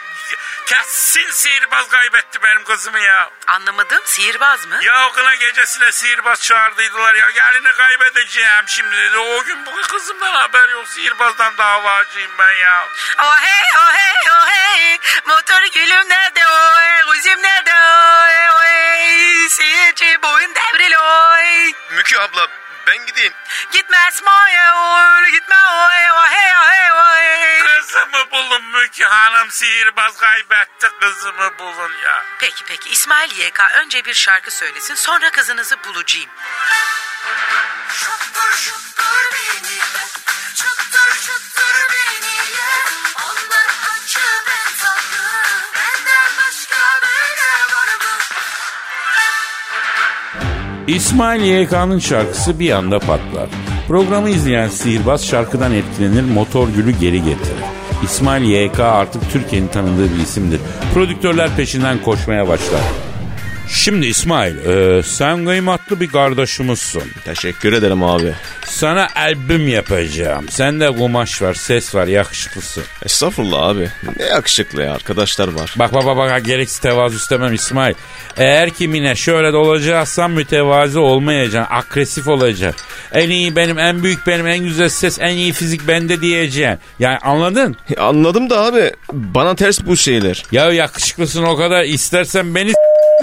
kesin 0.65 1.31
sihirbaz 1.31 1.87
kaybetti 1.87 2.43
benim 2.43 2.63
kızımı 2.63 2.99
ya. 2.99 3.29
Anlamadım, 3.47 4.01
sihirbaz 4.05 4.65
mı? 4.65 4.79
Ya 4.83 5.07
o 5.07 5.11
kına 5.11 5.35
gecesine 5.35 5.91
sihirbaz 5.91 6.41
çağırdıydılar 6.41 7.15
ya. 7.15 7.29
Gelini 7.29 7.71
kaybedeceğim 7.71 8.67
şimdi 8.67 8.97
dedi. 8.97 9.17
O 9.17 9.43
gün 9.43 9.65
bu 9.65 9.81
kızımdan 9.81 10.33
haber 10.33 10.69
yok. 10.69 10.87
Sihirbazdan 10.87 11.57
davacıyım 11.57 12.31
ben 12.39 12.51
ya. 12.51 12.87
Oh 13.19 13.37
hey, 13.37 13.69
oh 13.77 13.93
hey, 13.93 14.31
oh 14.31 14.47
hey. 14.47 14.99
Motor 15.25 15.61
gülüm 15.73 16.09
nerede 16.09 16.47
oy? 16.47 17.01
Kuzum 17.05 17.43
nerede 17.43 17.73
oy? 17.73 18.49
Oy, 18.59 19.49
seyirci 19.49 20.21
boyun 20.23 20.55
devril 20.55 20.93
oy. 20.95 21.73
Mükü 21.89 22.17
abla 22.17 22.47
ben 22.87 23.05
gideyim. 23.05 23.33
Gitme 23.71 23.97
Esma'ya 24.07 24.75
oy, 24.75 25.31
gitme 25.31 25.55
oy. 25.55 26.11
Oh 26.13 26.27
hey, 26.27 26.53
oh 26.57 26.69
hey, 26.69 26.91
oy. 26.91 27.65
Kızımı 27.65 28.31
bulun 28.31 28.63
Müge 28.63 29.03
Hanım. 29.03 29.51
Sihirbaz 29.51 30.17
kaybetti 30.17 30.87
kızımı 31.01 31.57
bulun 31.59 31.91
ya. 32.03 32.23
Peki 32.39 32.63
peki 32.67 32.89
İsmail 32.89 33.37
YK 33.37 33.59
önce 33.75 34.05
bir 34.05 34.13
şarkı 34.13 34.51
söylesin 34.51 34.95
sonra 34.95 35.31
kızınızı 35.31 35.83
bulacağım. 35.83 36.29
Şuttur 37.93 38.57
şuttur 38.57 39.31
beni 39.33 39.79
Şuttur 40.55 41.15
şuttur 41.15 41.75
beni 41.89 42.00
İsmail 50.95 51.41
YK'nın 51.41 51.99
şarkısı 51.99 52.59
bir 52.59 52.71
anda 52.71 52.99
patlar. 52.99 53.49
Programı 53.87 54.29
izleyen 54.29 54.67
sihirbaz 54.67 55.25
şarkıdan 55.27 55.73
etkilenir, 55.73 56.23
motor 56.23 56.67
gülü 56.69 56.91
geri 56.91 57.17
getirir. 57.23 57.63
İsmail 58.03 58.49
YK 58.49 58.79
artık 58.79 59.31
Türkiye'nin 59.31 59.67
tanıdığı 59.67 60.15
bir 60.15 60.19
isimdir. 60.19 60.59
Prodüktörler 60.93 61.55
peşinden 61.55 62.01
koşmaya 62.01 62.47
başlar. 62.47 62.81
Şimdi 63.73 64.05
İsmail 64.05 64.57
e, 64.65 65.03
sen 65.03 65.45
kıymetli 65.45 65.99
bir 65.99 66.07
kardeşimizsin. 66.07 67.03
Teşekkür 67.25 67.73
ederim 67.73 68.03
abi. 68.03 68.33
Sana 68.65 69.07
albüm 69.15 69.67
yapacağım. 69.67 70.49
Sende 70.49 70.87
kumaş 70.91 71.41
var, 71.41 71.53
ses 71.53 71.95
var, 71.95 72.07
yakışıklısın. 72.07 72.83
Estağfurullah 73.05 73.61
abi. 73.61 73.89
Ne 74.19 74.25
yakışıklı 74.25 74.83
ya 74.83 74.93
arkadaşlar 74.93 75.47
var. 75.47 75.73
Bak 75.79 75.93
bak 75.93 76.05
bak, 76.05 76.17
bak 76.17 76.45
gereksiz 76.45 76.79
tevazu 76.79 77.15
istemem 77.17 77.53
İsmail. 77.53 77.93
Eğer 78.37 78.69
kimine 78.69 79.15
şöyle 79.15 79.53
de 79.53 79.57
olacaksan 79.57 80.31
mütevazi 80.31 80.99
olmayacaksın. 80.99 81.75
Agresif 81.75 82.27
olacaksın. 82.27 82.87
En 83.13 83.29
iyi 83.29 83.55
benim, 83.55 83.79
en 83.79 84.03
büyük 84.03 84.27
benim, 84.27 84.47
en 84.47 84.63
güzel 84.63 84.89
ses, 84.89 85.17
en 85.19 85.35
iyi 85.35 85.53
fizik 85.53 85.87
bende 85.87 86.21
diyeceksin. 86.21 86.79
Yani 86.99 87.17
anladın? 87.17 87.75
Anladım 87.97 88.49
da 88.49 88.59
abi 88.61 88.91
bana 89.13 89.55
ters 89.55 89.85
bu 89.85 89.97
şeyler. 89.97 90.43
Ya 90.51 90.71
yakışıklısın 90.71 91.43
o 91.43 91.55
kadar 91.57 91.83
istersen 91.83 92.55
beni 92.55 92.73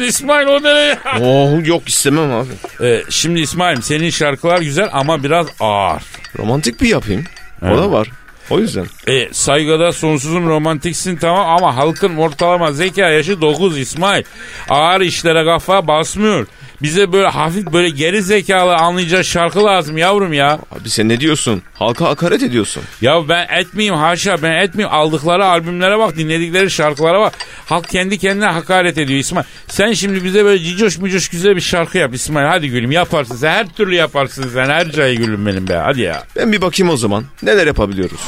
İsmail 0.05 0.47
o 0.47 0.63
nereye? 0.63 0.99
Oh 1.21 1.67
yok 1.67 1.89
istemem 1.89 2.33
abi. 2.33 2.49
Ee, 2.87 3.03
şimdi 3.11 3.41
İsmail'im 3.41 3.83
senin 3.83 4.11
şarkılar 4.11 4.59
güzel 4.61 4.89
ama 4.93 5.23
biraz 5.25 5.47
ağır. 5.61 6.03
Romantik 6.39 6.81
bir 6.81 6.89
yapayım. 6.89 7.25
O 7.63 7.67
Evet. 7.67 7.79
da 7.79 7.93
var. 7.93 8.09
O 8.51 8.59
yüzden. 8.59 8.87
E, 9.09 9.29
saygıda 9.33 9.93
sonsuzum 9.93 10.49
romantiksin 10.49 11.17
tamam 11.17 11.49
ama 11.49 11.77
halkın 11.77 12.17
ortalama 12.17 12.73
zeka 12.73 13.09
yaşı 13.09 13.41
9 13.41 13.79
İsmail. 13.79 14.25
Ağır 14.69 15.01
işlere 15.01 15.45
kafa 15.45 15.87
basmıyor. 15.87 16.47
Bize 16.83 17.13
böyle 17.13 17.29
hafif 17.29 17.73
böyle 17.73 17.89
geri 17.89 18.23
zekalı 18.23 18.75
anlayacak 18.77 19.25
şarkı 19.25 19.65
lazım 19.65 19.99
yavrum 19.99 20.33
ya. 20.33 20.59
Abi 20.81 20.91
sen 20.91 21.09
ne 21.09 21.21
diyorsun? 21.21 21.63
Halka 21.75 22.05
hakaret 22.09 22.43
ediyorsun. 22.43 22.83
Ya 23.01 23.29
ben 23.29 23.47
etmeyeyim 23.49 23.95
haşa 23.95 24.43
ben 24.43 24.53
etmeyeyim. 24.53 24.95
Aldıkları 24.95 25.45
albümlere 25.47 25.99
bak 25.99 26.17
dinledikleri 26.17 26.71
şarkılara 26.71 27.21
bak. 27.21 27.35
Halk 27.67 27.89
kendi 27.89 28.19
kendine 28.19 28.47
hakaret 28.47 28.99
ediyor 28.99 29.21
İsmail. 29.21 29.45
Sen 29.69 29.93
şimdi 29.93 30.25
bize 30.25 30.45
böyle 30.45 30.65
cicoş 30.65 30.99
mucoş 30.99 31.29
güzel 31.29 31.57
bir 31.57 31.61
şarkı 31.61 31.99
yap 31.99 32.15
İsmail. 32.15 32.47
Hadi 32.47 32.69
gülüm 32.69 32.91
yaparsın 32.91 33.37
sen 33.37 33.51
her 33.51 33.69
türlü 33.69 33.95
yaparsın 33.95 34.51
sen. 34.55 34.69
Her 34.69 34.91
cayı 34.91 35.17
gülüm 35.17 35.47
benim 35.47 35.69
be 35.69 35.75
hadi 35.75 36.01
ya. 36.01 36.23
Ben 36.37 36.53
bir 36.53 36.61
bakayım 36.61 36.93
o 36.93 36.97
zaman. 36.97 37.25
Neler 37.43 37.67
yapabiliyoruz? 37.67 38.21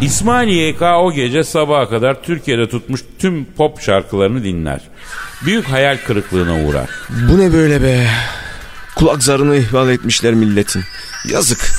İsmail 0.00 0.48
YK 0.48 0.82
o 0.82 1.12
gece 1.12 1.44
sabaha 1.44 1.88
kadar 1.88 2.22
Türkiye'de 2.22 2.68
tutmuş 2.68 3.00
tüm 3.18 3.44
pop 3.44 3.80
şarkılarını 3.80 4.44
dinler. 4.44 4.80
Büyük 5.44 5.68
hayal 5.70 5.98
kırıklığına 6.06 6.54
uğrar. 6.54 6.90
Bu 7.10 7.38
ne 7.38 7.52
böyle 7.52 7.82
be? 7.82 8.10
Kulak 8.94 9.22
zarını 9.22 9.56
ihmal 9.56 9.90
etmişler 9.90 10.34
milletin. 10.34 10.84
Yazık. 11.24 11.72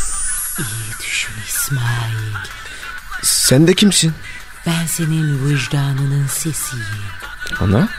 İyi 0.60 1.08
düşün 1.08 1.34
İsmail. 1.48 2.36
Sen 3.24 3.68
de 3.68 3.74
kimsin? 3.74 4.14
Ben 4.68 4.86
senin 4.86 5.50
vicdanının 5.50 6.28
sesiyim. 6.28 6.86
Ana? 7.60 7.90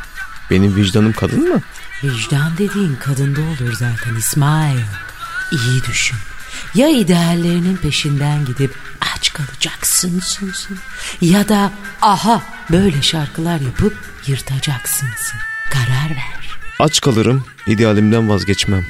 Benim 0.50 0.76
vicdanım 0.76 1.12
kadın 1.12 1.48
mı? 1.48 1.60
Vicdan 2.04 2.52
dediğin 2.58 2.96
kadında 2.96 3.40
olur 3.40 3.72
zaten 3.72 4.14
İsmail. 4.18 4.80
İyi 5.52 5.84
düşün. 5.88 6.18
Ya 6.74 6.88
ideallerinin 6.88 7.76
peşinden 7.76 8.44
gidip 8.44 8.74
aç 9.16 9.32
kalacaksın 9.32 10.20
sun 10.20 10.52
sun. 10.52 10.78
Ya 11.20 11.48
da 11.48 11.72
aha 12.02 12.42
böyle 12.70 13.02
şarkılar 13.02 13.60
yapıp 13.60 13.96
yırtacaksınsın. 14.26 15.38
Karar 15.70 16.10
ver. 16.10 16.58
Aç 16.80 17.00
kalırım. 17.00 17.44
idealimden 17.66 18.28
vazgeçmem. 18.28 18.86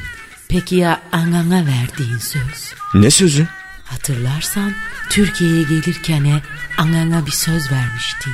Peki 0.49 0.77
ya 0.77 1.01
anana 1.13 1.67
verdiğin 1.67 2.19
söz? 2.19 2.75
Ne 2.95 3.11
sözü? 3.11 3.49
Hatırlarsan 3.85 4.73
Türkiye'ye 5.11 5.63
gelirken 5.63 6.25
e, 6.25 6.43
anana 6.79 7.27
bir 7.27 7.31
söz 7.31 7.73
vermiştin. 7.73 8.33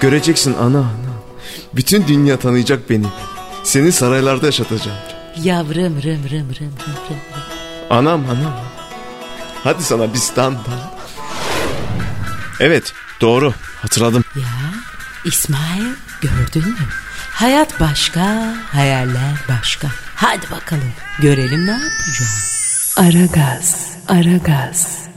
Göreceksin 0.00 0.54
ana 0.60 0.78
ana. 0.78 1.18
Bütün 1.76 2.06
dünya 2.08 2.38
tanıyacak 2.38 2.90
beni. 2.90 3.06
Seni 3.64 3.92
saraylarda 3.92 4.46
yaşatacağım. 4.46 4.98
Yavrum 5.42 5.76
rım 5.76 6.02
rım 6.02 6.30
rım 6.30 6.54
rım 6.60 6.72
rım. 7.10 7.18
Anam 7.90 8.24
anam. 8.30 8.60
Hadi 9.64 9.82
sana 9.82 10.12
bir 10.14 10.18
stand. 10.18 10.56
Evet 12.60 12.92
doğru 13.20 13.54
hatırladım. 13.82 14.24
Ya 14.36 14.42
İsmail 15.28 15.94
gördün 16.20 16.68
mü? 16.68 16.86
Hayat 17.30 17.80
başka, 17.80 18.54
hayaller 18.72 19.34
başka. 19.48 19.88
Hadi 20.14 20.50
bakalım 20.50 20.92
görelim 21.18 21.66
ne 21.66 21.70
yapacağız. 21.70 22.94
Aragaz, 22.96 23.90
Aragaz, 24.08 25.08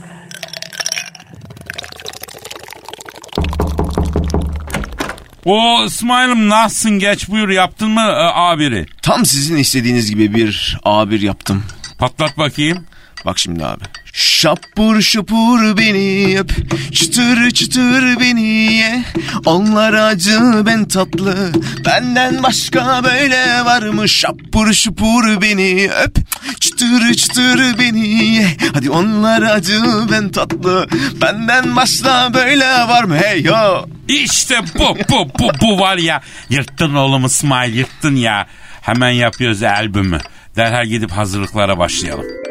O 5.44 5.84
İsmail'im 5.86 6.48
nasılsın 6.48 6.98
geç 6.98 7.28
buyur 7.28 7.48
yaptın 7.48 7.90
mı 7.90 8.00
e, 8.00 8.30
abiri? 8.34 8.86
Tam 9.02 9.26
sizin 9.26 9.56
istediğiniz 9.56 10.10
gibi 10.10 10.34
bir 10.34 10.78
A1 10.84 11.24
yaptım. 11.24 11.64
Patlat 11.98 12.38
bakayım. 12.38 12.86
Bak 13.24 13.38
şimdi 13.38 13.66
abi. 13.66 13.84
Şapur 14.12 15.00
şupur 15.00 15.76
beni 15.76 16.38
öp, 16.38 16.52
çıtır 16.94 17.50
çıtır 17.50 18.20
beni 18.20 18.72
ye. 18.72 19.04
Onlar 19.46 19.92
acı 19.92 20.40
ben 20.66 20.84
tatlı, 20.84 21.52
benden 21.86 22.42
başka 22.42 23.04
böyle 23.04 23.64
var 23.64 23.82
mı? 23.82 24.08
Şapur 24.08 24.72
şupur 24.72 25.42
beni 25.42 25.90
öp, 26.04 26.16
çıtır 26.60 27.14
çıtır 27.14 27.78
beni 27.78 28.08
ye. 28.24 28.56
Hadi 28.74 28.90
onlar 28.90 29.42
acı 29.42 29.80
ben 30.12 30.28
tatlı, 30.28 30.88
benden 31.20 31.76
başka 31.76 32.34
böyle 32.34 32.66
var 32.66 33.04
mı? 33.04 33.16
Hey 33.16 33.42
yo! 33.42 33.86
İşte 34.08 34.60
bu 34.78 34.96
bu 35.10 35.28
bu 35.38 35.50
bu 35.62 35.80
var 35.80 35.96
ya. 35.96 36.20
Yırttın 36.50 36.94
oğlum 36.94 37.24
İsmail 37.24 37.74
yırttın 37.74 38.16
ya. 38.16 38.46
Hemen 38.82 39.10
yapıyoruz 39.10 39.62
albümü. 39.62 40.18
Derhal 40.56 40.86
gidip 40.86 41.10
hazırlıklara 41.10 41.78
başlayalım. 41.78 42.41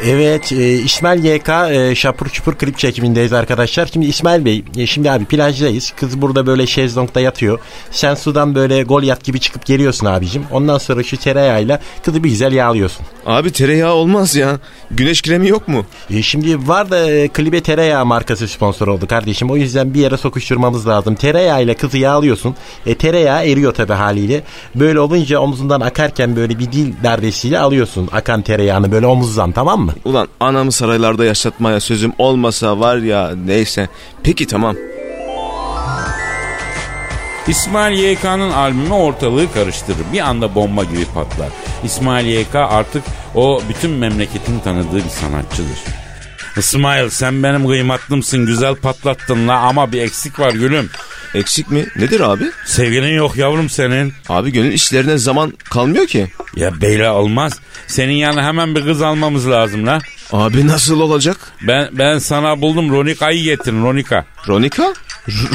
Evet 0.00 0.52
e, 0.52 0.72
İsmail 0.72 1.24
YK 1.24 1.48
e, 1.48 1.94
şapur 1.94 2.28
çupur 2.28 2.54
klip 2.54 2.78
çekimindeyiz 2.78 3.32
arkadaşlar. 3.32 3.86
Şimdi 3.92 4.06
İsmail 4.06 4.44
Bey 4.44 4.64
e, 4.76 4.86
şimdi 4.86 5.10
abi 5.10 5.24
plajdayız. 5.24 5.92
Kız 5.96 6.22
burada 6.22 6.46
böyle 6.46 6.66
şezlongda 6.66 7.20
yatıyor. 7.20 7.58
Sen 7.90 8.14
sudan 8.14 8.54
böyle 8.54 8.82
gol 8.82 9.02
yat 9.02 9.24
gibi 9.24 9.40
çıkıp 9.40 9.66
geliyorsun 9.66 10.06
abicim. 10.06 10.44
Ondan 10.50 10.78
sonra 10.78 11.02
şu 11.02 11.16
tereyağıyla 11.16 11.80
kızı 12.04 12.24
bir 12.24 12.30
güzel 12.30 12.52
yağlıyorsun. 12.52 13.06
Abi 13.26 13.52
tereyağı 13.52 13.92
olmaz 13.92 14.36
ya. 14.36 14.58
Güneş 14.90 15.22
kremi 15.22 15.48
yok 15.48 15.68
mu? 15.68 15.84
E, 16.10 16.22
şimdi 16.22 16.68
var 16.68 16.90
da 16.90 17.10
e, 17.10 17.28
klibe 17.28 17.60
tereyağı 17.60 18.06
markası 18.06 18.48
sponsor 18.48 18.88
oldu 18.88 19.06
kardeşim. 19.06 19.50
O 19.50 19.56
yüzden 19.56 19.94
bir 19.94 20.00
yere 20.00 20.16
sokuşturmamız 20.16 20.88
lazım. 20.88 21.14
Tereyağıyla 21.14 21.74
kızı 21.74 21.98
yağlıyorsun. 21.98 22.56
E, 22.86 22.94
tereyağı 22.94 23.46
eriyor 23.46 23.74
tabi 23.74 23.92
haliyle. 23.92 24.42
Böyle 24.74 25.00
olunca 25.00 25.38
omzundan 25.38 25.80
akarken 25.80 26.36
böyle 26.36 26.58
bir 26.58 26.72
dil 26.72 26.92
darbesiyle 27.04 27.58
alıyorsun 27.58 28.08
akan 28.12 28.42
tereyağını 28.42 28.92
böyle 28.92 29.06
omuzdan 29.06 29.52
tamam 29.52 29.80
mı? 29.80 29.91
Ulan 30.04 30.28
anamı 30.40 30.72
saraylarda 30.72 31.24
yaşatmaya 31.24 31.80
sözüm 31.80 32.12
olmasa 32.18 32.80
var 32.80 32.96
ya 32.96 33.32
neyse. 33.46 33.88
Peki 34.22 34.46
tamam. 34.46 34.76
İsmail 37.48 37.98
YK'nın 37.98 38.50
albümü 38.50 38.94
ortalığı 38.94 39.52
karıştırır. 39.52 40.12
Bir 40.12 40.20
anda 40.20 40.54
bomba 40.54 40.84
gibi 40.84 41.04
patlar. 41.14 41.48
İsmail 41.84 42.26
YK 42.26 42.54
artık 42.54 43.04
o 43.34 43.60
bütün 43.68 43.90
memleketin 43.90 44.58
tanıdığı 44.58 44.96
bir 45.04 45.10
sanatçıdır. 45.10 46.01
İsmail 46.56 47.08
sen 47.08 47.42
benim 47.42 47.66
kıymatlımsın 47.66 48.46
güzel 48.46 48.74
patlattın 48.74 49.48
la 49.48 49.54
ama 49.58 49.92
bir 49.92 50.02
eksik 50.02 50.38
var 50.40 50.50
gülüm. 50.50 50.90
Eksik 51.34 51.70
mi? 51.70 51.86
Nedir 51.96 52.20
abi? 52.20 52.44
Sevgilin 52.66 53.14
yok 53.14 53.36
yavrum 53.36 53.68
senin. 53.68 54.12
Abi 54.28 54.52
gönül 54.52 54.72
işlerine 54.72 55.18
zaman 55.18 55.52
kalmıyor 55.64 56.06
ki. 56.06 56.26
Ya 56.56 56.80
beyle 56.80 57.10
olmaz. 57.10 57.52
Senin 57.86 58.12
yanına 58.12 58.44
hemen 58.44 58.74
bir 58.74 58.84
kız 58.84 59.02
almamız 59.02 59.50
lazım 59.50 59.86
la. 59.86 59.98
Abi 60.32 60.66
nasıl 60.66 61.00
olacak? 61.00 61.36
Ben 61.62 61.88
ben 61.92 62.18
sana 62.18 62.60
buldum 62.60 62.92
Ronika'yı 62.92 63.42
getirin 63.42 63.84
Ronika. 63.84 64.24
Ronika? 64.48 64.92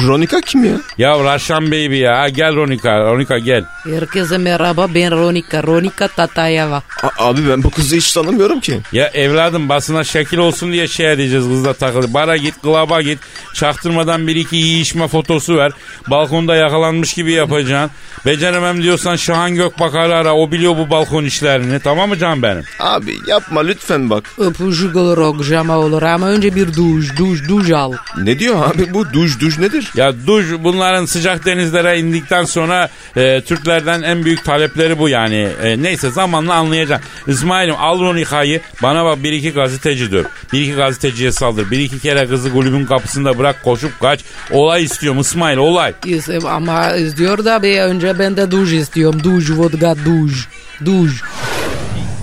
Ronika 0.06 0.40
kim 0.40 0.64
ya? 0.64 0.80
Ya 0.98 1.24
Raşan 1.24 1.66
baby 1.66 1.96
ya 1.98 2.18
Ha, 2.18 2.28
gel 2.28 2.56
Ronika 2.56 3.00
Ronika 3.00 3.38
gel. 3.38 3.64
Herkese 3.84 4.38
merhaba 4.38 4.86
ben 4.94 5.10
Ronika. 5.10 5.62
Ronika 5.62 6.08
Tatayeva. 6.08 6.82
A- 7.02 7.24
abi 7.28 7.40
ben 7.48 7.62
bu 7.62 7.70
kızı 7.70 7.96
hiç 7.96 8.12
tanımıyorum 8.12 8.60
ki. 8.60 8.80
Ya 8.92 9.06
evladım 9.06 9.68
basına 9.68 10.04
şekil 10.04 10.38
olsun 10.38 10.72
diye 10.72 10.88
şey 10.88 11.12
edeceğiz 11.12 11.44
kızla 11.44 11.72
takılı. 11.72 12.14
Bara 12.14 12.36
git 12.36 12.62
klaba 12.62 13.02
git. 13.02 13.18
Çaktırmadan 13.54 14.26
bir 14.26 14.36
iki 14.36 14.56
yiyişme 14.56 15.08
fotosu 15.08 15.56
ver. 15.56 15.72
Balkonda 16.10 16.54
yakalanmış 16.56 17.14
gibi 17.14 17.32
yapacaksın. 17.32 17.90
Beceremem 18.26 18.82
diyorsan 18.82 19.16
Şahan 19.16 19.54
Gökbakar'ı 19.54 20.14
ara. 20.14 20.34
O 20.34 20.52
biliyor 20.52 20.76
bu 20.78 20.90
balkon 20.90 21.24
işlerini. 21.24 21.80
Tamam 21.80 22.08
mı 22.08 22.18
can 22.18 22.42
benim? 22.42 22.62
Abi 22.80 23.16
yapma 23.26 23.60
lütfen 23.60 24.10
bak. 24.10 24.24
Öpücük 24.38 24.96
olur 24.96 25.18
okşama 25.18 25.78
olur 25.78 26.02
ama 26.02 26.26
önce 26.28 26.54
bir 26.54 26.74
duş 26.74 27.16
duş 27.18 27.48
duş 27.48 27.70
al. 27.70 27.92
Ne 28.22 28.38
diyor 28.38 28.70
abi 28.70 28.94
bu 28.94 29.12
duş 29.12 29.40
duş 29.40 29.57
duş 29.58 29.64
nedir? 29.74 29.90
Ya 29.96 30.12
duş 30.26 30.46
bunların 30.58 31.04
sıcak 31.06 31.46
denizlere 31.46 31.98
indikten 32.00 32.44
sonra 32.44 32.88
e, 33.16 33.40
Türklerden 33.46 34.02
en 34.02 34.24
büyük 34.24 34.44
talepleri 34.44 34.98
bu 34.98 35.08
yani. 35.08 35.48
E, 35.62 35.82
neyse 35.82 36.10
zamanla 36.10 36.54
anlayacaksın. 36.54 37.08
İsmail'im 37.26 37.74
al 37.78 38.00
Ronika'yı 38.00 38.60
bana 38.82 39.04
bak 39.04 39.22
bir 39.22 39.32
iki 39.32 39.50
gazeteci 39.52 40.12
döv. 40.12 40.24
Bir 40.52 40.60
iki 40.60 40.74
gazeteciye 40.74 41.32
saldır. 41.32 41.70
Bir 41.70 41.78
iki 41.78 41.98
kere 41.98 42.26
kızı 42.26 42.52
kulübün 42.52 42.86
kapısında 42.86 43.38
bırak 43.38 43.62
koşup 43.64 44.00
kaç. 44.00 44.20
Olay 44.50 44.84
istiyorum 44.84 45.20
İsmail 45.20 45.56
olay. 45.56 45.92
İs- 46.04 46.48
Ama 46.48 46.90
istiyor 46.96 47.44
da 47.44 47.62
bir 47.62 47.80
önce 47.80 48.18
ben 48.18 48.36
de 48.36 48.50
duş 48.50 48.72
istiyorum. 48.72 49.20
Duş, 49.24 49.50
vodka, 49.50 49.94
duş. 50.04 50.48
Duş. 50.84 51.22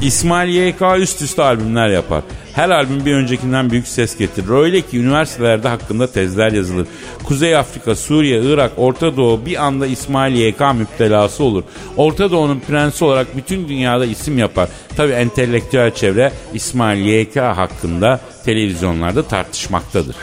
İsmail 0.01 0.49
YK 0.67 0.81
üst 0.99 1.21
üste 1.21 1.41
albümler 1.43 1.89
yapar. 1.89 2.21
Her 2.55 2.69
albüm 2.69 3.05
bir 3.05 3.13
öncekinden 3.13 3.69
büyük 3.69 3.87
ses 3.87 4.17
getirir. 4.17 4.49
Öyle 4.49 4.81
ki 4.81 4.99
üniversitelerde 4.99 5.67
hakkında 5.67 6.11
tezler 6.11 6.51
yazılır. 6.51 6.87
Kuzey 7.23 7.57
Afrika, 7.57 7.95
Suriye, 7.95 8.41
Irak, 8.43 8.71
Orta 8.77 9.17
Doğu 9.17 9.45
bir 9.45 9.63
anda 9.63 9.87
İsmail 9.87 10.35
YK 10.35 10.59
müptelası 10.75 11.43
olur. 11.43 11.63
Orta 11.97 12.31
Doğu'nun 12.31 12.59
prensi 12.59 13.05
olarak 13.05 13.37
bütün 13.37 13.69
dünyada 13.69 14.05
isim 14.05 14.37
yapar. 14.37 14.69
Tabi 14.97 15.11
entelektüel 15.11 15.95
çevre 15.95 16.33
İsmail 16.53 17.05
YK 17.05 17.35
hakkında 17.35 18.21
televizyonlarda 18.45 19.27
tartışmaktadır. 19.27 20.15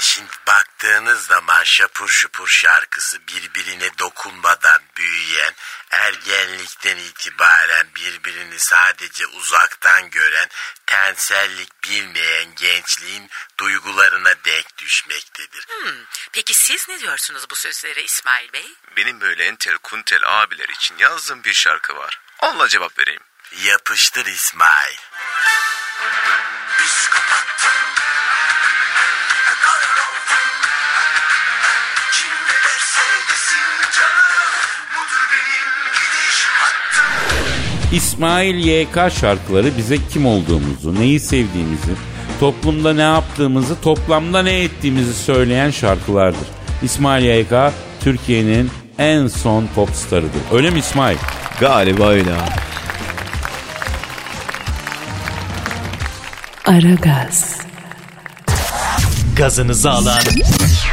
Şimdi 0.00 0.30
baktığınız 0.48 1.20
zaman 1.20 1.64
şapur 1.64 2.08
şupur 2.08 2.46
şarkısı 2.46 3.18
birbirine 3.28 3.90
dokunmadan 3.98 4.80
büyüyen, 4.96 5.52
ergenlikten 5.90 6.96
itibaren 6.96 7.86
birbirini 7.96 8.58
sadece 8.58 9.26
uzaktan 9.26 10.10
gören, 10.10 10.48
tensellik 10.86 11.84
bilmeyen 11.84 12.54
gençliğin 12.54 13.30
duygularına 13.58 14.34
denk 14.44 14.78
düşmektedir. 14.78 15.66
Hmm, 15.68 16.04
peki 16.32 16.54
siz 16.54 16.88
ne 16.88 17.00
diyorsunuz 17.00 17.50
bu 17.50 17.54
sözlere 17.54 18.02
İsmail 18.02 18.52
Bey? 18.52 18.74
Benim 18.96 19.20
böyle 19.20 19.44
entel 19.44 19.78
kuntel 19.78 20.20
abiler 20.24 20.68
için 20.68 20.98
yazdığım 20.98 21.44
bir 21.44 21.52
şarkı 21.52 21.96
var. 21.96 22.20
Onunla 22.38 22.68
cevap 22.68 22.98
vereyim. 22.98 23.22
Yapıştır 23.56 24.26
İsmail. 24.26 24.96
Kim 27.60 27.79
İsmail 37.92 38.54
YK 38.66 39.12
şarkıları 39.20 39.76
bize 39.78 39.96
kim 40.12 40.26
olduğumuzu, 40.26 40.94
neyi 40.94 41.20
sevdiğimizi, 41.20 41.92
toplumda 42.40 42.94
ne 42.94 43.02
yaptığımızı, 43.02 43.80
toplamda 43.80 44.42
ne 44.42 44.60
ettiğimizi 44.60 45.14
söyleyen 45.14 45.70
şarkılardır. 45.70 46.46
İsmail 46.82 47.24
YK 47.24 47.72
Türkiye'nin 48.00 48.70
en 48.98 49.26
son 49.26 49.66
pop 49.74 49.90
starıdır. 49.90 50.40
Öyle 50.52 50.70
mi 50.70 50.78
İsmail? 50.78 51.16
Galiba 51.60 52.08
öyle 52.08 52.30
abi. 52.32 52.60
Aragaz, 56.66 57.60
Gazınızı 59.36 59.90
alan 59.90 60.18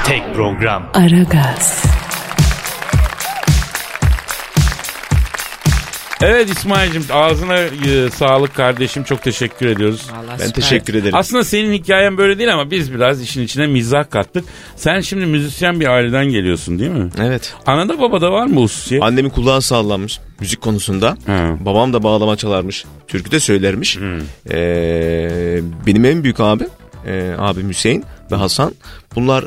tek 0.06 0.36
program. 0.36 0.84
Aragaz, 0.94 1.84
Evet 6.22 6.50
İsmail'cim 6.50 7.04
ağzına 7.14 7.58
e, 7.58 8.10
sağlık 8.10 8.56
kardeşim 8.56 9.04
çok 9.04 9.24
teşekkür 9.24 9.66
ediyoruz. 9.66 10.08
Vallahi 10.12 10.40
Ben 10.40 10.46
süper. 10.48 10.54
teşekkür 10.62 10.94
ederim. 10.94 11.16
Aslında 11.16 11.44
senin 11.44 11.74
hikayen 11.74 12.18
böyle 12.18 12.38
değil 12.38 12.54
ama 12.54 12.72
biz 12.72 12.94
biraz 12.94 13.22
işin 13.22 13.42
içine 13.42 13.68
mizah 13.68 14.10
kattık. 14.10 14.46
Sen 14.76 15.00
şimdi 15.02 15.26
müzisyen 15.26 15.80
bir 15.80 15.88
aileden 15.88 16.26
geliyorsun 16.26 16.80
değil 16.80 16.92
mi? 16.92 17.10
Evet. 17.22 17.54
Anada 17.66 18.00
babada 18.02 18.32
var 18.32 18.46
mı 18.48 18.60
hususiyet? 18.62 19.04
Annemin 19.04 19.30
kulağı 19.30 19.62
sallanmış 19.62 20.20
müzik 20.40 20.62
konusunda. 20.62 21.18
Ha. 21.28 21.58
Babam 21.60 21.94
da 21.94 22.04
bağlama 22.04 22.36
çalarmış. 22.36 22.86
Türkü 23.08 23.32
de 23.32 23.40
söylermiş. 23.40 23.98
Ee, 24.52 25.60
benim 25.88 26.06
en 26.06 26.24
büyük 26.24 26.40
abim, 26.40 26.68
e, 27.08 27.32
abim 27.38 27.70
Hüseyin 27.70 28.04
ve 28.32 28.36
Hasan. 28.36 28.74
Bunlar 29.16 29.44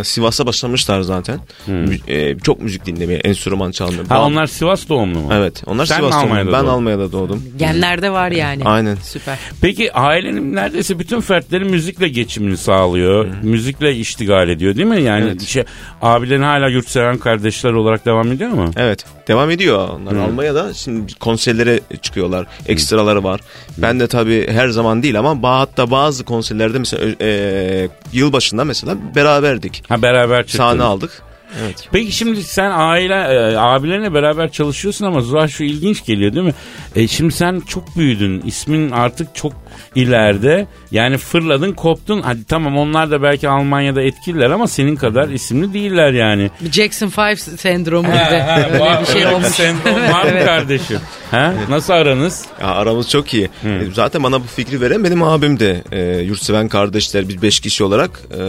e, 0.00 0.04
Sivas'a 0.04 0.46
başlamışlar 0.46 1.00
zaten. 1.00 1.38
Mü- 1.66 1.96
e, 2.08 2.38
çok 2.38 2.60
müzik 2.62 2.86
dinlemeye, 2.86 3.18
enstrüman 3.18 3.70
çalmaya. 3.70 4.02
Ha 4.08 4.24
onlar 4.26 4.46
Sivas 4.46 4.88
doğumlu 4.88 5.18
mu? 5.18 5.28
Evet. 5.32 5.62
Onlar 5.66 5.86
Sen 5.86 5.96
Sivas'ta. 5.96 6.18
Almanya'da 6.20 6.52
Ben? 6.52 6.64
Almanya'da 6.64 7.12
doğdum. 7.12 7.42
Genlerde 7.56 8.10
var 8.10 8.30
yani. 8.30 8.64
Aynen. 8.64 8.94
Süper. 8.94 9.38
Peki 9.60 9.92
ailenin 9.92 10.54
neredeyse 10.54 10.98
bütün 10.98 11.20
fertleri 11.20 11.64
müzikle 11.64 12.08
geçimini 12.08 12.56
sağlıyor. 12.56 13.26
Müzikle 13.42 13.94
iştigal 13.96 14.48
ediyor 14.48 14.76
değil 14.76 14.88
mi? 14.88 15.02
Yani 15.02 15.24
Evet. 15.24 15.42
şey, 15.42 15.64
abilerin 16.02 16.42
hala 16.42 16.68
yurtseven 16.68 17.18
kardeşler 17.18 17.72
olarak 17.72 18.06
devam 18.06 18.32
ediyor 18.32 18.50
mu? 18.50 18.70
Evet. 18.76 19.04
Devam 19.28 19.50
ediyor. 19.50 19.88
Onlar 19.88 20.16
Almanya'da 20.16 20.74
şimdi 20.74 21.14
konserlere 21.14 21.80
çıkıyorlar. 22.02 22.46
Ekstraları 22.66 23.24
var. 23.24 23.40
Ben 23.78 24.00
de 24.00 24.06
tabii 24.08 24.48
her 24.52 24.68
zaman 24.68 25.02
değil 25.02 25.18
ama 25.18 25.58
hatta 25.58 25.90
bazı 25.90 26.24
konserlerde 26.24 26.78
mesela 26.78 27.14
e, 27.20 27.88
yılbaşında 28.12 28.64
mesela 28.64 28.96
beraberdik. 29.14 29.82
Ha 29.88 30.02
beraber 30.02 30.42
çıktınız. 30.46 30.56
Sahne 30.70 30.82
aldık. 30.82 31.22
Evet. 31.64 31.88
Peki 31.92 32.12
şimdi 32.12 32.42
sen 32.42 32.70
aile 32.74 33.14
e, 33.14 33.56
abilerine 33.56 34.14
beraber 34.14 34.52
çalışıyorsun 34.52 35.06
ama 35.06 35.20
Zuhal 35.20 35.48
şu 35.48 35.64
ilginç 35.64 36.04
geliyor 36.06 36.32
değil 36.32 36.46
mi? 36.46 36.54
E, 36.96 37.08
şimdi 37.08 37.32
sen 37.34 37.60
çok 37.60 37.96
büyüdün. 37.96 38.42
İsmin 38.46 38.90
artık 38.90 39.34
çok 39.34 39.52
ileride. 39.94 40.66
Yani 40.90 41.18
fırladın 41.18 41.72
koptun. 41.72 42.20
Hadi 42.22 42.44
tamam 42.44 42.78
onlar 42.78 43.10
da 43.10 43.22
belki 43.22 43.48
Almanya'da 43.48 44.02
etkililer 44.02 44.50
ama 44.50 44.68
senin 44.68 44.96
kadar 44.96 45.28
isimli 45.28 45.74
değiller 45.74 46.12
yani. 46.12 46.50
Jackson 46.72 47.12
5 47.18 47.40
sendromu 47.40 48.08
gibi. 48.08 48.18
Ha, 48.40 48.62
Öyle 48.70 48.78
var- 48.80 49.00
bir 49.00 49.06
şey 49.06 49.26
olmuş. 49.26 49.46
sendrom 49.46 49.94
var 49.94 50.24
mı 50.24 50.30
Evet. 50.32 50.44
kardeşim? 50.46 50.98
Ha? 51.30 51.54
Nasıl 51.68 51.92
aranız? 51.92 52.44
Ya 52.60 52.66
aramız 52.66 53.08
çok 53.08 53.34
iyi. 53.34 53.44
E, 53.64 53.80
Zaten 53.94 54.22
bana 54.22 54.40
bu 54.40 54.46
fikri 54.46 54.80
veren 54.80 55.04
benim 55.04 55.22
abim 55.22 55.60
de. 55.60 55.82
E, 55.92 56.18
yurtseven 56.22 56.68
kardeşler 56.68 57.28
biz 57.28 57.42
beş 57.42 57.60
kişi 57.60 57.84
olarak 57.84 58.10
e, 58.38 58.40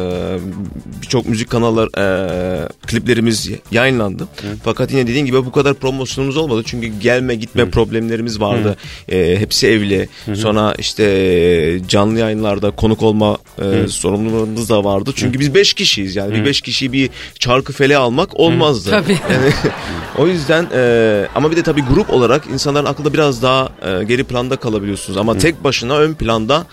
birçok 1.02 1.26
müzik 1.30 1.50
kanallar 1.50 1.88
e, 1.98 2.68
kliplerimiz 2.88 3.50
yayınlandı. 3.72 4.28
Fakat 4.64 4.92
yine 4.92 5.08
dediğin 5.08 5.26
gibi 5.26 5.46
bu 5.46 5.52
kadar 5.52 5.74
promosyonumuz 5.74 6.38
olmadı. 6.38 6.64
Çünkü 6.66 6.88
gelme 6.88 7.36
gitme 7.36 7.70
problemlerimiz 7.70 8.40
vardı. 8.42 8.78
E, 9.10 9.36
hepsi 9.40 9.68
evli. 9.68 10.10
Sonra 10.36 10.74
işte 10.78 11.04
e, 11.04 11.88
canlı 11.88 12.20
yayınlarda 12.20 12.72
konuk 12.72 13.04
olma 13.04 13.38
e, 13.62 13.88
sorumluluğumuz 13.88 14.70
da 14.70 14.84
vardı. 14.84 15.12
Çünkü 15.16 15.40
biz 15.40 15.56
beş 15.56 15.74
kişiyiz 15.74 16.16
yani. 16.16 16.34
Bir 16.34 16.46
beş 16.46 16.62
kişiyi 16.62 16.92
bir 16.94 17.10
çarkı 17.40 17.74
fele 17.74 17.98
almak 17.98 18.40
olmazdı. 18.40 18.90
Tabii. 18.90 19.12
Yani 19.32 19.52
o 20.18 20.28
yüzden 20.28 20.68
e, 20.76 21.28
ama 21.36 21.52
bir 21.52 21.56
de 21.56 21.64
tabii 21.64 21.82
grup 21.82 22.10
olarak 22.10 22.44
insanların 22.72 22.94
aklında 22.94 23.14
biraz 23.14 23.42
daha 23.42 23.70
e, 23.82 24.04
geri 24.04 24.24
planda 24.24 24.56
kalabiliyorsunuz. 24.56 25.18
Ama 25.18 25.38
tek 25.38 25.64
başına 25.64 25.98
ön 25.98 26.14
planda 26.14 26.66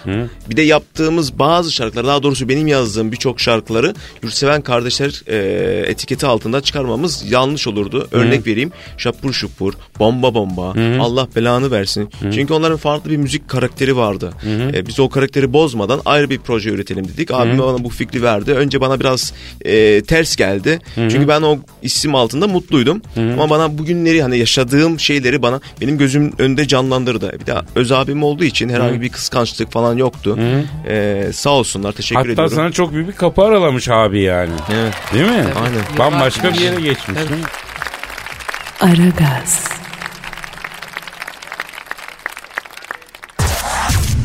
bir 0.50 0.56
de 0.56 0.62
yaptığımız 0.62 1.38
bazı 1.38 1.72
şarkılar 1.72 2.06
daha 2.06 2.22
doğrusu 2.22 2.48
benim 2.48 2.66
yazdığım 2.66 3.12
birçok 3.12 3.40
şarkıları 3.40 3.94
Yurtseven 4.22 4.62
Kardeşler 4.62 5.22
e, 5.26 5.90
etiketi 5.90 6.26
altında 6.26 6.60
çıkarmamız 6.60 7.30
yanlış 7.30 7.66
olurdu. 7.66 8.08
Örnek 8.12 8.46
vereyim. 8.46 8.72
Şapur 8.96 9.32
şupur, 9.32 9.74
bomba 9.98 10.34
bomba, 10.34 10.74
Allah 11.00 11.28
belanı 11.36 11.70
versin. 11.70 12.10
Çünkü 12.34 12.54
onların 12.54 12.76
farklı 12.76 13.10
bir 13.10 13.16
müzik 13.16 13.48
karakteri 13.48 13.96
vardı. 13.96 14.32
E, 14.74 14.86
biz 14.86 15.00
o 15.00 15.08
karakteri 15.08 15.52
bozmadan 15.52 16.00
ayrı 16.04 16.30
bir 16.30 16.38
proje 16.38 16.70
üretelim 16.70 17.08
dedik. 17.08 17.30
Abim 17.30 17.58
bana 17.58 17.84
bu 17.84 17.88
fikri 17.88 18.22
verdi. 18.22 18.52
Önce 18.52 18.80
bana 18.80 19.00
biraz 19.00 19.32
e, 19.64 20.02
ters 20.02 20.36
geldi. 20.36 20.78
Çünkü 20.94 21.28
ben 21.28 21.42
o 21.42 21.58
isim 21.82 22.14
altında 22.14 22.46
mutluydum. 22.46 23.02
Ama 23.16 23.50
bana 23.50 23.78
bugünleri 23.78 24.22
hani 24.22 24.38
yaşadığım 24.38 25.00
şeyleri 25.00 25.42
bana 25.42 25.60
benim 25.80 25.87
gözüm 25.96 26.32
önünde 26.38 26.68
canlandırdı. 26.68 27.32
Bir 27.40 27.46
de 27.46 27.54
öz 27.74 27.92
abim 27.92 28.22
olduğu 28.22 28.44
için 28.44 28.68
herhangi 28.68 29.00
bir 29.00 29.08
kıskançlık 29.08 29.72
falan 29.72 29.96
yoktu. 29.96 30.38
E, 30.88 31.24
sağ 31.34 31.50
olsunlar. 31.50 31.92
Teşekkür 31.92 32.16
Hatta 32.20 32.32
ediyorum. 32.32 32.52
sana 32.54 32.72
çok 32.72 32.92
büyük 32.92 33.08
bir 33.08 33.12
kapı 33.12 33.42
aralamış 33.42 33.88
abi 33.88 34.20
yani. 34.22 34.52
Evet. 34.74 34.94
Değil 35.14 35.24
mi? 35.24 35.44
Aynen. 35.64 35.98
Bambaşka 35.98 36.52
bir 36.52 36.60
yere 36.60 36.80
geçmiş. 36.80 37.18
Tabii. 37.18 37.28
değil 37.28 37.40
mi? 37.40 37.46
Aragaz, 38.80 39.68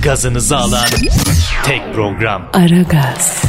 Gazınızı 0.03 0.57
alan 0.57 0.87
tek 1.65 1.93
program. 1.93 2.49
Aragaz, 2.53 3.43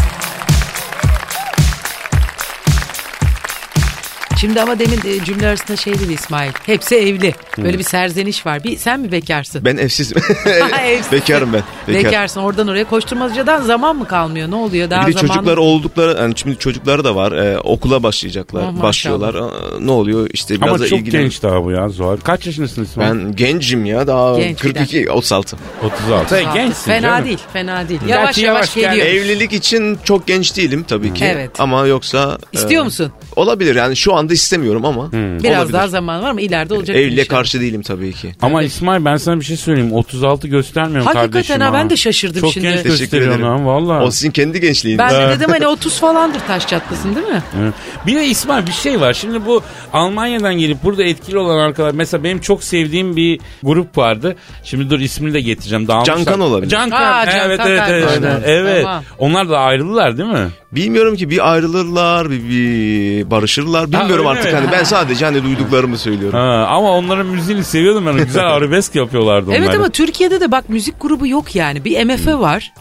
Şimdi 4.41 4.61
ama 4.61 4.79
demin 4.79 5.25
cümle 5.25 5.49
arasında 5.49 5.77
şey 5.77 5.95
dedi 5.95 6.13
İsmail. 6.13 6.51
Hepsi 6.67 6.95
evli. 6.97 7.35
Böyle 7.59 7.79
bir 7.79 7.83
serzeniş 7.85 8.47
var. 8.47 8.65
Bir 8.65 8.77
sen 8.77 9.01
mi 9.01 9.13
bekarsın? 9.13 9.65
Ben 9.65 9.77
evsizim. 9.77 10.19
Evsiz. 10.85 11.13
Bekarım 11.13 11.53
ben. 11.53 11.63
Bekar. 11.89 12.05
Bekarsın 12.05 12.41
oradan 12.41 12.69
oraya 12.69 12.85
koşturmacadan 12.85 13.63
zaman 13.63 13.97
mı 13.97 14.09
kalmıyor? 14.09 14.51
Ne 14.51 14.55
oluyor? 14.55 14.91
Daha 14.91 15.07
Bir 15.07 15.15
de 15.15 15.19
zaman... 15.19 15.35
çocuklar 15.35 15.57
oldukları 15.57 16.21
yani 16.21 16.35
şimdi 16.37 16.59
çocukları 16.59 17.05
da 17.05 17.17
var. 17.17 17.33
Ee, 17.33 17.59
okula 17.59 18.03
başlayacaklar. 18.03 18.63
Oh, 18.63 18.65
maşallah. 18.67 18.83
başlıyorlar. 18.83 19.35
Aa, 19.35 19.51
ne 19.81 19.91
oluyor? 19.91 20.29
İşte 20.33 20.57
biraz 20.57 20.69
Ama 20.69 20.79
da 20.79 20.87
çok 20.87 20.99
ilgilen- 20.99 21.23
genç 21.23 21.43
daha 21.43 21.65
bu 21.65 21.71
ya 21.71 21.89
Zuhal. 21.89 22.17
Kaç 22.17 22.47
yaşındasın 22.47 22.85
İsmail? 22.85 23.11
Ben 23.11 23.37
gencim 23.37 23.85
ya 23.87 24.07
daha 24.07 24.39
Genç 24.39 24.65
bir 24.65 24.75
42 24.75 25.11
36. 25.11 25.57
36. 25.85 26.37
Hey, 26.37 26.45
gençsin 26.55 26.85
Fena 26.85 27.01
canım. 27.01 27.25
değil, 27.25 27.39
fena 27.53 27.89
değil. 27.89 28.01
Gerçi 28.07 28.13
Yavaş 28.21 28.39
yavaş, 28.39 28.77
yavaş 28.77 28.97
geliyor. 28.97 29.07
Evlilik 29.07 29.53
için 29.53 29.99
çok 30.05 30.27
genç 30.27 30.57
değilim 30.57 30.85
tabii 30.89 31.15
ki. 31.15 31.25
Evet. 31.25 31.51
Ama 31.59 31.87
yoksa 31.87 32.39
İstiyor 32.53 32.83
e, 32.83 32.85
musun? 32.85 33.13
Olabilir 33.37 33.75
yani 33.77 33.97
şu 33.97 34.15
anda 34.15 34.34
istemiyorum 34.35 34.85
ama 34.85 35.13
Biraz 35.13 35.57
olabilir. 35.59 35.73
daha 35.73 35.89
zaman 35.89 36.23
var 36.23 36.31
ama 36.31 36.41
ileride 36.41 36.75
olacak. 36.75 36.97
Evliliğe 36.97 37.23
inşallah. 37.23 37.39
karşı 37.39 37.61
değilim 37.61 37.83
tabii 37.83 38.13
ki. 38.13 38.33
Ama 38.43 38.63
İsmail 38.63 39.05
ben 39.05 39.17
sana 39.17 39.41
bir 39.41 39.45
şey 39.45 39.57
söyleyeyim. 39.57 39.93
36 39.93 40.49
göstermiyorum 40.49 41.07
Hakikaten 41.07 41.31
kardeşim. 41.31 41.61
ha, 41.61 41.73
ben 41.73 41.91
de 41.91 41.97
şaşırdım 41.97 42.41
Çok 42.41 42.53
şimdi. 42.53 42.67
genç 42.67 42.77
Teşekkür 42.83 42.99
gösteriyor 42.99 43.29
ederim. 43.31 43.45
lan 43.47 43.67
valla. 43.67 44.05
O 44.05 44.11
sizin 44.11 44.31
kendi 44.31 44.61
gençliğiniz. 44.61 44.99
Ben 44.99 45.11
de 45.31 45.37
dedim 45.39 45.51
hani 45.51 45.67
30 45.67 45.99
falandır 46.01 46.41
taş 46.47 46.67
çatlasın 46.69 47.15
değil 47.17 47.27
mi? 47.27 47.43
Evet. 47.63 47.75
Bir 48.07 48.15
de 48.17 48.27
İsmail 48.27 48.67
bir 48.67 48.73
şey 48.73 49.01
var. 49.01 49.13
Şimdi 49.15 49.47
bu 49.47 49.63
Almanya'dan 49.93 50.55
gelip 50.55 50.85
burada 50.85 51.05
etkili 51.05 51.39
olan 51.39 51.59
arkadaşlar. 51.59 51.95
Mesela 51.95 52.25
benim 52.25 52.41
çok 52.41 52.65
sevdiğim 52.65 53.17
bir 53.17 53.41
grup 53.63 53.99
vardı. 53.99 54.37
Şimdi 54.65 54.91
dur 54.91 55.01
ismini 55.01 55.35
de 55.35 55.41
getireceğim. 55.41 55.89
Dağılmışlar. 55.89 56.17
Cankan 56.17 56.41
olabilir. 56.41 56.71
Cankan. 56.71 57.03
Aa, 57.03 57.27
Cankan 57.27 57.47
evet, 57.51 57.61
evet, 57.67 57.83
evet, 57.89 58.09
evet. 58.23 58.43
Evet. 58.47 58.85
Tamam. 58.85 59.05
Onlar 59.19 59.49
da 59.49 59.59
ayrıldılar 59.59 60.17
değil 60.19 60.29
mi? 60.29 60.49
Bilmiyorum 60.75 61.17
ki 61.17 61.31
bir 61.31 61.53
ayrılırlar 61.53 62.31
bir, 62.31 62.49
bir 62.49 63.31
barışırlar. 63.31 63.93
Bilmiyorum 63.93 64.27
öyle 64.27 64.39
artık 64.39 64.53
mi? 64.53 64.59
hani 64.59 64.73
ben 64.73 64.85
sadece 64.85 65.25
hani 65.25 65.43
duyduklarımı 65.43 65.99
söylüyorum. 65.99 66.39
Ha, 66.39 66.67
ama 66.69 66.91
onların 66.91 67.27
müziğini 67.27 67.65
seviyordum 67.65 68.07
ben. 68.07 68.17
Güzel 68.25 68.47
arabesk 68.55 68.95
yapıyorlardı 68.95 69.51
onlar. 69.51 69.59
Evet 69.59 69.75
ama 69.75 69.89
Türkiye'de 69.89 70.41
de 70.41 70.53
bak 70.53 70.69
müzik 70.69 71.01
grubu 71.01 71.27
yok 71.27 71.57
yani. 71.57 71.85
Bir 71.85 72.05
MF 72.05 72.27
var. 72.27 72.73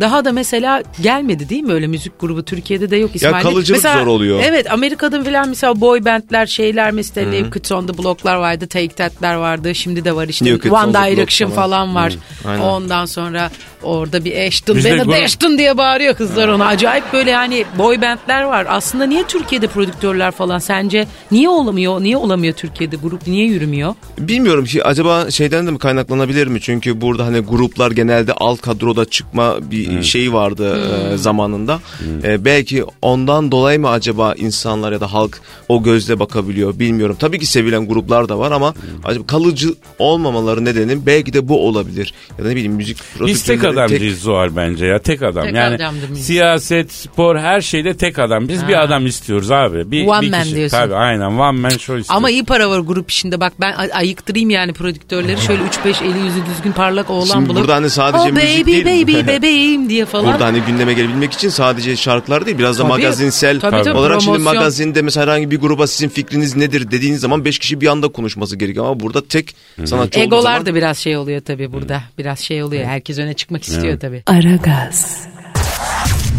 Daha 0.00 0.24
da 0.24 0.32
mesela 0.32 0.82
gelmedi 1.02 1.48
değil 1.48 1.62
mi 1.62 1.72
öyle 1.72 1.86
müzik 1.86 2.20
grubu 2.20 2.44
Türkiye'de 2.44 2.90
de 2.90 2.96
yok 2.96 3.10
İsmail. 3.14 3.42
kalıcılık 3.42 3.84
mesela, 3.84 4.04
zor 4.04 4.06
oluyor. 4.06 4.40
Evet 4.44 4.72
Amerika'da 4.72 5.24
falan 5.24 5.48
mesela 5.48 5.80
boy 5.80 6.04
bandler 6.04 6.46
şeyler 6.46 6.90
mesela 6.90 7.30
New 7.30 7.50
Kids 7.50 7.72
on 7.72 7.86
the 7.86 7.98
Block'lar 7.98 8.36
vardı. 8.36 8.66
Take 8.66 8.88
That'ler 8.88 9.34
vardı. 9.34 9.74
Şimdi 9.74 10.04
de 10.04 10.16
var 10.16 10.28
işte 10.28 10.44
on 10.54 10.70
One 10.70 10.94
Direction 10.94 11.50
falan. 11.50 11.66
falan 11.66 11.94
var. 11.94 12.12
aynen. 12.48 12.60
Ondan 12.60 13.06
sonra 13.06 13.50
orada 13.82 14.24
bir 14.24 14.46
Ashton. 14.46 14.76
De 14.76 15.24
Ashton 15.24 15.58
diye 15.58 15.78
bağırıyor 15.78 16.14
kızlar 16.14 16.48
ona. 16.48 16.66
Acayip 16.66 17.12
böyle 17.12 17.35
yani 17.36 17.64
boy 17.78 18.00
bandler 18.02 18.42
var. 18.42 18.66
Aslında 18.68 19.06
niye 19.06 19.24
Türkiye'de 19.26 19.66
prodüktörler 19.66 20.30
falan 20.30 20.58
sence 20.58 21.06
niye 21.30 21.48
olamıyor? 21.48 22.00
Niye 22.00 22.16
olamıyor 22.16 22.54
Türkiye'de 22.54 22.96
grup? 22.96 23.26
Niye 23.26 23.46
yürümüyor? 23.46 23.94
Bilmiyorum 24.18 24.64
ki 24.64 24.84
acaba 24.84 25.30
şeyden 25.30 25.66
de 25.66 25.70
mi 25.70 25.78
kaynaklanabilir 25.78 26.46
mi? 26.46 26.60
Çünkü 26.60 27.00
burada 27.00 27.26
hani 27.26 27.38
gruplar 27.38 27.90
genelde 27.90 28.32
alt 28.32 28.60
kadroda 28.60 29.04
çıkma 29.04 29.70
bir 29.70 30.02
şey 30.02 30.32
vardı 30.32 30.80
e, 31.12 31.16
zamanında. 31.16 31.80
E, 32.24 32.44
belki 32.44 32.84
ondan 33.02 33.52
dolayı 33.52 33.80
mı 33.80 33.90
acaba 33.90 34.34
insanlar 34.34 34.92
ya 34.92 35.00
da 35.00 35.12
halk 35.12 35.40
o 35.68 35.82
gözle 35.82 36.18
bakabiliyor 36.18 36.78
bilmiyorum. 36.78 37.16
Tabii 37.18 37.38
ki 37.38 37.46
sevilen 37.46 37.88
gruplar 37.88 38.28
da 38.28 38.38
var 38.38 38.52
ama 38.52 38.74
acaba 39.04 39.26
kalıcı 39.26 39.74
olmamaları 39.98 40.64
nedeni 40.64 41.06
belki 41.06 41.32
de 41.32 41.48
bu 41.48 41.66
olabilir. 41.68 42.14
Ya 42.38 42.44
da 42.44 42.48
ne 42.48 42.54
bileyim 42.54 42.72
müzik 42.72 42.98
Biz 43.26 43.42
tek 43.42 43.64
adamcıyız 43.64 44.20
Zuhal 44.20 44.56
bence 44.56 44.86
ya. 44.86 44.98
Tek 44.98 45.22
adam. 45.22 45.44
Tek 45.44 45.54
yani 45.54 45.78
siyaset, 46.14 46.92
spor 46.92 47.25
her 47.34 47.60
şeyde 47.60 47.96
tek 47.96 48.18
adam. 48.18 48.48
Biz 48.48 48.68
bir 48.68 48.82
adam 48.82 49.06
istiyoruz 49.06 49.50
abi. 49.50 49.90
Bir, 49.90 50.06
One 50.06 50.20
bir 50.20 50.30
man 50.30 50.42
kişi. 50.42 50.56
diyorsun. 50.56 50.76
Tabii 50.76 50.94
aynen 50.94 51.20
one 51.26 51.36
man 51.60 51.68
show 51.68 51.80
istiyoruz. 51.80 52.06
Ama 52.08 52.30
iyi 52.30 52.44
para 52.44 52.70
var 52.70 52.78
grup 52.78 53.10
işinde. 53.10 53.40
Bak 53.40 53.52
ben 53.60 53.72
ay- 53.72 53.90
ayıktırayım 53.92 54.50
yani 54.50 54.72
prodüktörleri. 54.72 55.40
Şöyle 55.40 55.62
3-5 55.62 56.02
eli 56.04 56.18
yüzü 56.18 56.46
düzgün 56.46 56.72
parlak 56.72 57.10
oğlan 57.10 57.24
Şimdi 57.26 57.48
bulup. 57.48 57.60
burada 57.60 57.74
hani 57.74 57.90
sadece 57.90 58.22
oh, 58.22 58.30
müzik 58.32 58.62
baby, 58.66 58.84
değil. 58.84 59.06
baby 59.06 59.26
bebeğim 59.32 59.88
diye 59.88 60.04
falan. 60.04 60.26
Burada 60.32 60.44
hani 60.46 60.60
gündeme 60.60 60.94
gelebilmek 60.94 61.32
için 61.32 61.48
sadece 61.48 61.96
şarkılar 61.96 62.46
değil 62.46 62.58
biraz 62.58 62.78
da 62.78 62.82
Tabii. 62.82 62.88
magazinsel 62.92 63.60
Tabii, 63.60 63.82
tabii, 63.82 63.98
olarak 63.98 64.20
şimdi 64.22 64.36
promosyon. 64.36 64.54
magazinde 64.56 65.02
mesela 65.02 65.26
herhangi 65.26 65.50
bir 65.50 65.60
gruba 65.60 65.86
sizin 65.86 66.08
fikriniz 66.08 66.56
nedir 66.56 66.90
dediğiniz 66.90 67.20
zaman 67.20 67.44
5 67.44 67.58
kişi 67.58 67.80
bir 67.80 67.86
anda 67.86 68.08
konuşması 68.08 68.56
gerekiyor 68.56 68.86
ama 68.86 69.00
burada 69.00 69.28
tek 69.28 69.54
sanatçı 69.84 70.18
olduğu 70.20 70.26
Egolar 70.26 70.42
zaman 70.42 70.66
da 70.66 70.74
biraz 70.74 70.98
şey 70.98 71.16
oluyor 71.16 71.40
tabii 71.40 71.72
burada. 71.72 72.02
Biraz 72.18 72.38
şey 72.38 72.62
oluyor. 72.62 72.84
Herkes 72.84 73.18
öne 73.18 73.34
çıkmak 73.34 73.62
istiyor 73.62 74.00
tabii. 74.00 74.22
Aragaz, 74.26 75.26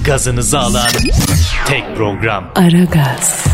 Gazınızı 0.08 0.60
alan 0.60 0.88
tek 1.68 1.96
program. 1.98 2.52
Aragaz, 2.56 3.46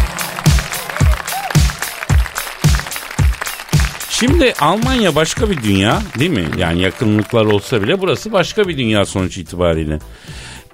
Şimdi 4.10 4.54
Almanya 4.60 5.16
başka 5.16 5.50
bir 5.50 5.64
dünya 5.64 6.02
değil 6.20 6.32
mi? 6.32 6.46
Yani 6.58 6.82
yakınlıklar 6.82 7.46
olsa 7.46 7.82
bile 7.82 8.02
burası 8.02 8.32
başka 8.32 8.68
bir 8.68 8.78
dünya 8.78 9.06
sonuç 9.06 9.38
itibariyle. 9.38 10.00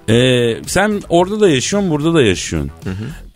Ee, 0.08 0.64
sen 0.66 1.02
orada 1.08 1.40
da 1.40 1.48
yaşıyorsun 1.48 1.90
burada 1.90 2.14
da 2.14 2.22
yaşıyorsun. 2.22 2.70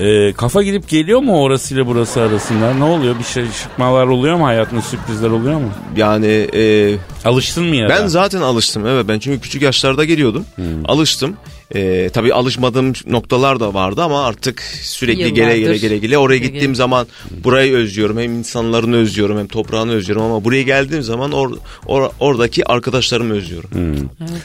Ee, 0.01 0.33
kafa 0.33 0.63
gidip 0.63 0.89
geliyor 0.89 1.21
mu 1.21 1.43
orasıyla 1.43 1.87
burası 1.87 2.21
arasında? 2.21 2.75
Ne 2.75 2.85
oluyor? 2.85 3.19
Bir 3.19 3.25
şey 3.25 3.45
şıkmalar 3.63 4.07
oluyor 4.07 4.37
mu? 4.37 4.47
Hayatında 4.47 4.83
sürprizler 4.83 5.31
oluyor 5.31 5.61
mu? 5.61 5.71
yani 5.97 6.49
e, 6.55 6.95
Alıştın 7.25 7.65
mı 7.65 7.77
ya? 7.77 7.89
ben 7.89 8.03
da? 8.03 8.09
zaten 8.09 8.41
alıştım 8.41 8.87
evet 8.87 9.09
ben 9.09 9.19
çünkü 9.19 9.41
küçük 9.41 9.63
yaşlarda 9.63 10.05
geliyordum 10.05 10.45
alıştım. 10.85 11.37
E, 11.75 12.09
tabii 12.13 12.35
alışmadığım 12.35 12.93
noktalar 13.07 13.61
da 13.61 13.75
vardı 13.75 14.03
ama 14.03 14.25
artık 14.25 14.61
sürekli 14.83 15.21
Yıllardır. 15.23 15.37
gele 15.37 15.59
gele 15.59 15.77
gele 15.79 15.99
gele 15.99 16.19
oraya 16.19 16.39
gittiğim 16.39 16.61
gele. 16.61 16.75
zaman 16.75 17.07
burayı 17.45 17.75
özlüyorum 17.75 18.19
hem 18.19 18.33
insanlarını 18.39 18.97
özlüyorum 18.97 19.39
hem 19.39 19.47
toprağını 19.47 19.93
özlüyorum 19.93 20.25
ama 20.25 20.45
buraya 20.45 20.63
geldiğim 20.63 21.03
zaman 21.03 21.33
or, 21.33 21.51
or- 21.87 22.11
oradaki 22.21 22.67
arkadaşlarımı 22.67 23.35
özlüyorum. 23.35 23.71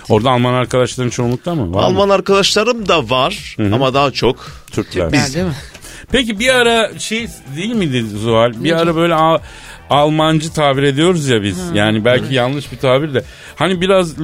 Orada 0.09 0.29
Alman 0.31 0.53
arkadaşların 0.53 1.09
çoğunlukta 1.09 1.55
mı? 1.55 1.61
Var 1.61 1.79
mı? 1.79 1.85
Alman 1.85 2.09
arkadaşlarım 2.09 2.87
da 2.87 3.09
var 3.09 3.55
ama 3.73 3.93
daha 3.93 4.11
çok 4.11 4.51
Türkler. 4.71 5.11
Ben 5.11 5.33
değil 5.33 5.45
mi? 5.45 5.53
Peki 6.11 6.39
bir 6.39 6.49
ara 6.55 6.99
şey 6.99 7.27
değil 7.55 7.73
miydi 7.73 8.05
Zuhal? 8.23 8.63
Bir 8.63 8.71
ara 8.81 8.95
böyle 8.95 9.15
Almancı 9.89 10.53
tabir 10.53 10.83
ediyoruz 10.83 11.27
ya 11.27 11.43
biz. 11.43 11.57
Yani 11.73 12.05
belki 12.05 12.33
yanlış 12.33 12.71
bir 12.71 12.77
tabir 12.77 13.13
de. 13.13 13.23
Hani 13.55 13.81
biraz 13.81 14.17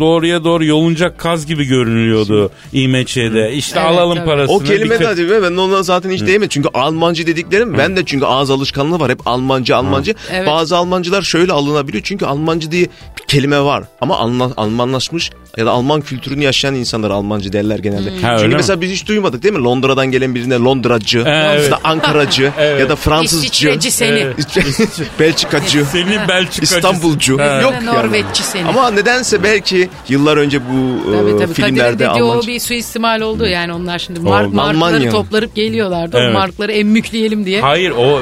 doğruya 0.00 0.44
doğru 0.44 0.64
yoluncak 0.64 1.18
kaz 1.18 1.46
gibi 1.46 1.64
görünüyordu 1.64 2.50
İMÇ'de. 2.72 3.52
İşte 3.52 3.80
Evet, 3.80 3.90
alalım 3.90 4.16
tabii. 4.16 4.26
parasını. 4.26 4.56
O 4.56 4.58
kelime 4.58 5.00
bir 5.00 5.04
de 5.16 5.38
mi? 5.38 5.42
Ben 5.42 5.56
ona 5.56 5.82
zaten 5.82 6.10
hiç 6.10 6.20
değmedim. 6.20 6.48
Çünkü 6.48 6.68
Almancı 6.74 7.26
dediklerim 7.26 7.78
ben 7.78 7.96
de 7.96 8.02
çünkü 8.06 8.26
ağız 8.26 8.50
alışkanlığı 8.50 9.00
var. 9.00 9.10
Hep 9.10 9.26
Almancı 9.26 9.76
Almancı. 9.76 10.14
Evet. 10.32 10.46
Bazı 10.46 10.76
Almancılar 10.76 11.22
şöyle 11.22 11.52
alınabiliyor. 11.52 12.02
Çünkü 12.04 12.26
Almancı 12.26 12.70
diye 12.70 12.84
bir 13.20 13.24
kelime 13.28 13.60
var. 13.60 13.84
Ama 14.00 14.18
Alman, 14.18 14.52
Almanlaşmış 14.56 15.30
ya 15.56 15.66
da 15.66 15.70
Alman 15.70 16.00
kültürünü 16.00 16.44
yaşayan 16.44 16.74
insanlar 16.74 17.10
Almancı 17.10 17.52
derler 17.52 17.78
genelde. 17.78 18.10
Ha, 18.22 18.28
öyle 18.30 18.38
çünkü 18.38 18.48
mi? 18.48 18.56
mesela 18.56 18.80
biz 18.80 18.90
hiç 18.90 19.06
duymadık 19.08 19.42
değil 19.42 19.54
mi? 19.54 19.62
Londra'dan 19.64 20.06
gelen 20.10 20.34
birine 20.34 20.54
Londracı 20.54 21.18
Evet. 21.26 21.64
ya 21.64 21.70
da 21.70 21.78
Ankaracı 21.84 22.52
Evet. 22.58 22.80
ya 22.80 22.88
da 22.88 22.96
Fransızcı. 22.96 23.46
İsviçreci 23.46 23.90
seni. 23.90 24.26
Belçikacı. 25.20 25.84
Seni 25.84 26.28
Belçikacı. 26.28 26.76
İstanbulcu. 26.76 27.38
Ha. 27.38 27.60
Yok 27.62 27.72
yani. 27.72 27.86
Norveççi 27.86 28.42
seni. 28.42 28.68
Ama 28.68 28.90
nedense 28.90 29.42
belki 29.42 29.88
yıllar 30.08 30.36
önce 30.36 30.60
bu 30.60 31.04
Tabii 31.04 31.16
e, 31.16 31.20
tabii. 31.20 31.38
Kadir'in 31.38 31.52
filmlerde 31.52 32.08
dediği 32.10 32.22
o 32.22 32.46
bir 32.46 32.60
suistimal 32.60 33.20
oldu. 33.20 33.46
Yani 33.46 33.72
onlar 33.72 33.98
şimdi 33.98 34.20
mark, 34.20 34.52
markları 34.52 34.94
Almanya. 34.94 35.10
toplarıp 35.10 35.54
geliyorlardı. 35.54 36.16
Evet. 36.20 36.30
O 36.30 36.38
markları 36.38 36.72
emmükleyelim 36.72 37.44
diye. 37.44 37.60
Hayır 37.60 37.90
o 37.90 38.20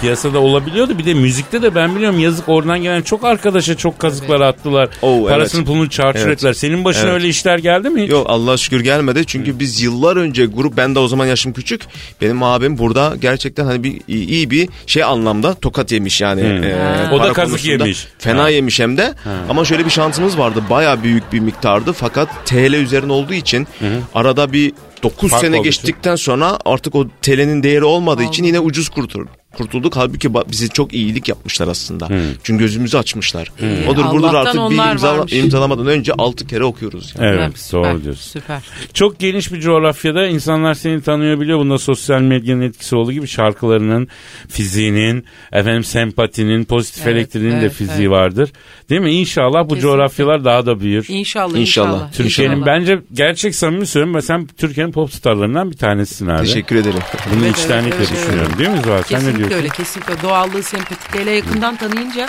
piyasada 0.00 0.38
olabiliyordu. 0.38 0.98
Bir 0.98 1.04
de 1.06 1.14
müzikte 1.14 1.62
de 1.62 1.74
ben 1.74 1.96
biliyorum 1.96 2.18
yazık 2.18 2.48
oradan 2.48 2.82
gelen 2.82 3.02
çok 3.02 3.24
arkadaşa 3.24 3.76
çok 3.76 3.98
kazıklar 3.98 4.40
attılar. 4.40 4.88
Oo, 5.02 5.26
Parasını 5.28 5.58
evet. 5.60 5.66
pulunu 5.68 5.90
çarçur 5.90 6.20
Evet. 6.20 6.32
ettiler. 6.32 6.52
Senin 6.52 6.84
başına 6.84 7.02
Evet. 7.04 7.14
öyle 7.14 7.28
işler 7.28 7.58
geldi 7.58 7.90
mi 7.90 8.02
hiç? 8.02 8.10
Yok 8.10 8.26
Allah'a 8.30 8.56
şükür 8.56 8.80
gelmedi. 8.80 9.22
Çünkü 9.26 9.58
biz 9.58 9.82
yıllar 9.82 10.16
önce 10.16 10.46
grup 10.46 10.76
ben 10.76 10.94
de 10.94 10.98
o 10.98 11.08
zaman 11.08 11.26
yaşım 11.26 11.52
küçük. 11.52 11.82
Benim 12.20 12.42
abim 12.42 12.78
burada 12.78 13.14
gerçekten 13.20 13.64
hani 13.64 13.82
bir 13.84 14.00
iyi, 14.08 14.50
bir 14.50 14.68
şey 14.86 15.04
anlamda 15.04 15.54
tokat 15.54 15.92
yemiş 15.92 16.20
yani. 16.20 16.40
e, 16.40 17.08
O 17.12 17.20
da 17.22 17.32
kazık 17.32 17.64
yemiş. 17.64 18.06
Fena 18.18 18.42
Ha. 18.42 18.48
yemiş 18.48 18.80
hem 18.80 18.96
de. 18.96 19.14
Ama 19.48 19.64
şöyle 19.64 19.84
bir 19.84 19.90
şansımız 19.90 20.38
vardı. 20.38 20.62
Baya 20.70 21.02
büyük 21.02 21.32
bir 21.32 21.40
miktardı. 21.40 21.92
Fakat 21.92 22.28
TL 22.46 22.72
üzerine 22.74 23.12
olduğu 23.12 23.34
için 23.34 23.66
arada 24.14 24.52
bir 24.52 24.72
9 25.02 25.30
Fark 25.30 25.40
sene 25.40 25.58
geçtikten 25.58 26.16
sonra 26.16 26.58
artık 26.64 26.94
o 26.94 27.06
TL'nin 27.22 27.62
değeri 27.62 27.84
olmadığı 27.84 28.22
için 28.22 28.44
yine 28.44 28.60
ucuz 28.60 28.88
kurtuldu. 28.88 29.28
Kurtulduk. 29.56 29.96
Halbuki 29.96 30.34
bize 30.34 30.68
çok 30.68 30.94
iyilik 30.94 31.28
yapmışlar 31.28 31.68
aslında. 31.68 32.08
Çünkü 32.42 32.64
gözümüzü 32.64 32.98
açmışlar. 32.98 33.52
Hmm. 33.58 33.88
Odur 33.88 34.04
budur 34.10 34.34
artık 34.34 34.54
bir 34.70 34.76
imzala- 34.76 35.34
imzalamadan 35.38 35.86
önce 35.86 36.12
6 36.18 36.46
kere 36.46 36.64
okuyoruz. 36.64 37.14
Yani. 37.18 37.26
Evet, 37.28 37.40
Evet, 37.42 37.58
süper, 37.58 37.94
doğru 37.94 38.04
diyorsun. 38.04 38.30
Süper. 38.40 38.62
Çok 38.94 39.18
geniş 39.18 39.52
bir 39.52 39.60
coğrafyada 39.60 40.26
insanlar 40.26 40.74
seni 40.74 41.00
tanıyor 41.02 41.40
biliyor. 41.40 41.58
Bunda 41.58 41.78
sosyal 41.78 42.20
medyanın 42.20 42.60
etkisi 42.60 42.96
olduğu 42.96 43.12
gibi 43.12 43.26
şarkılarının, 43.28 44.08
fiziğinin, 44.48 45.24
efendim 45.52 45.84
sempatinin, 45.84 46.64
pozitif 46.64 47.06
Evet, 47.06 47.16
elektriğinin 47.16 47.56
de 47.56 47.60
evet, 47.60 47.72
fiziği 47.72 47.98
evet. 47.98 48.10
vardır. 48.10 48.50
Değil 48.90 49.00
mi? 49.00 49.10
İnşallah 49.12 49.64
bu 49.64 49.68
Kesinlikle. 49.68 49.82
coğrafyalar 49.82 50.44
daha 50.44 50.66
da 50.66 50.80
büyür. 50.80 51.06
İnşallah 51.08 51.58
İnşallah. 51.58 52.12
Türkiye'nin 52.12 52.66
bence 52.66 52.98
gerçek 53.12 53.54
samimi 53.54 53.86
söylüyorum. 53.86 54.22
Sen 54.22 54.46
Türkiye'nin 54.46 54.92
pop 54.92 55.12
starlarından 55.12 55.70
bir 55.70 55.76
tanesisin 55.76 56.26
abi. 56.26 56.46
Teşekkür 56.46 56.76
ederim. 56.76 57.00
Bunu 57.34 57.44
Evet, 57.44 57.58
içtenlikle 57.58 57.96
evet, 57.98 58.08
evet, 58.12 58.22
düşünüyorum. 58.26 58.52
Değil 58.58 58.70
mi 58.70 58.80
Zuhal? 58.84 59.02
Sen 59.02 59.26
ne 59.26 59.37
Kesinlikle 59.38 59.56
öyle 59.56 59.68
kesinlikle 59.68 60.22
doğallığı 60.22 60.62
sempatik 60.62 61.14
hele 61.14 61.30
yakından 61.30 61.76
tanıyınca 61.76 62.28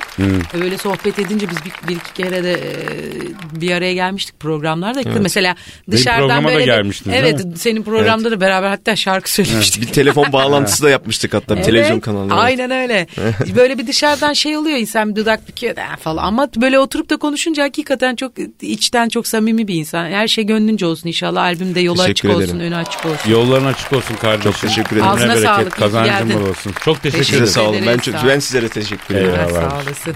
böyle 0.61 0.77
sohbet 0.77 1.19
edince 1.19 1.49
biz 1.49 1.57
bir, 1.65 1.87
bir 1.87 1.95
iki 1.95 2.13
kere 2.13 2.43
de 2.43 2.53
e, 2.53 3.61
bir 3.61 3.71
araya 3.71 3.93
gelmiştik 3.93 4.39
programlarda 4.39 5.01
mesela 5.19 5.55
dışarıdan 5.91 6.43
da 6.43 6.47
böyle 6.47 6.59
bir- 6.59 6.65
gelmiştiniz, 6.65 7.13
değil 7.23 7.35
evet 7.35 7.45
senin 7.59 7.83
programda 7.83 8.31
da 8.31 8.41
beraber 8.41 8.69
hatta 8.69 8.95
şarkı 8.95 9.31
söylemiştik. 9.33 9.81
Bir 9.81 9.87
telefon 9.87 10.31
bağlantısı 10.33 10.83
da 10.83 10.89
yapmıştık 10.89 11.33
hatta 11.33 11.57
bir 11.57 11.63
televizyon 11.63 11.93
Evet, 11.95 12.03
kanalında. 12.05 12.35
Aynen 12.35 12.71
öyle. 12.71 13.07
böyle 13.55 13.77
bir 13.77 13.87
dışarıdan 13.87 14.33
şey 14.33 14.57
oluyor 14.57 14.77
insan 14.77 15.09
bir 15.09 15.15
dudak 15.15 15.47
büküyor 15.47 15.75
da 15.75 15.83
falan. 15.99 16.23
Ama 16.23 16.47
böyle 16.55 16.79
oturup 16.79 17.09
da 17.09 17.17
konuşunca 17.17 17.63
hakikaten 17.63 18.15
çok 18.15 18.31
içten 18.61 19.09
çok 19.09 19.27
samimi 19.27 19.67
bir 19.67 19.75
insan. 19.75 20.05
Her 20.05 20.27
şey 20.27 20.43
gönlünce 20.45 20.85
olsun 20.85 21.07
inşallah. 21.07 21.41
Albümde 21.43 21.79
yolu 21.79 22.01
açık 22.01 22.15
Teşekkür 22.15 22.29
olsun, 22.29 22.43
ederim. 22.55 22.59
önü 22.59 22.75
açık 22.75 23.05
olsun. 23.05 23.31
Yolların 23.31 23.65
açık 23.65 23.93
olsun 23.93 24.15
kardeşim. 24.15 24.51
Çok 24.51 24.61
teşekkür 24.61 24.95
ederim. 24.97 25.07
Ağzına 25.11 25.35
sağlık, 25.35 25.71
kazancın 25.71 26.33
bol 26.33 26.49
olsun. 26.49 26.73
Çok 26.85 26.98
teşekkür 27.01 27.17
Teşekkür 27.23 27.37
ederim. 27.37 27.47
Size 27.47 27.59
sağ 27.59 27.69
olun. 27.69 27.83
Ben, 27.85 27.97
çok, 27.97 28.15
ben 28.27 28.39
sizlere 28.39 28.69
teşekkür 28.69 29.15
ederim. 29.15 29.29
Evet, 29.39 29.49
Eyvallah. 29.49 29.69
sağ 29.71 29.77
olasın. 29.89 30.15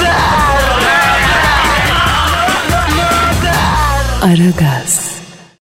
Aragaz. 4.21 5.10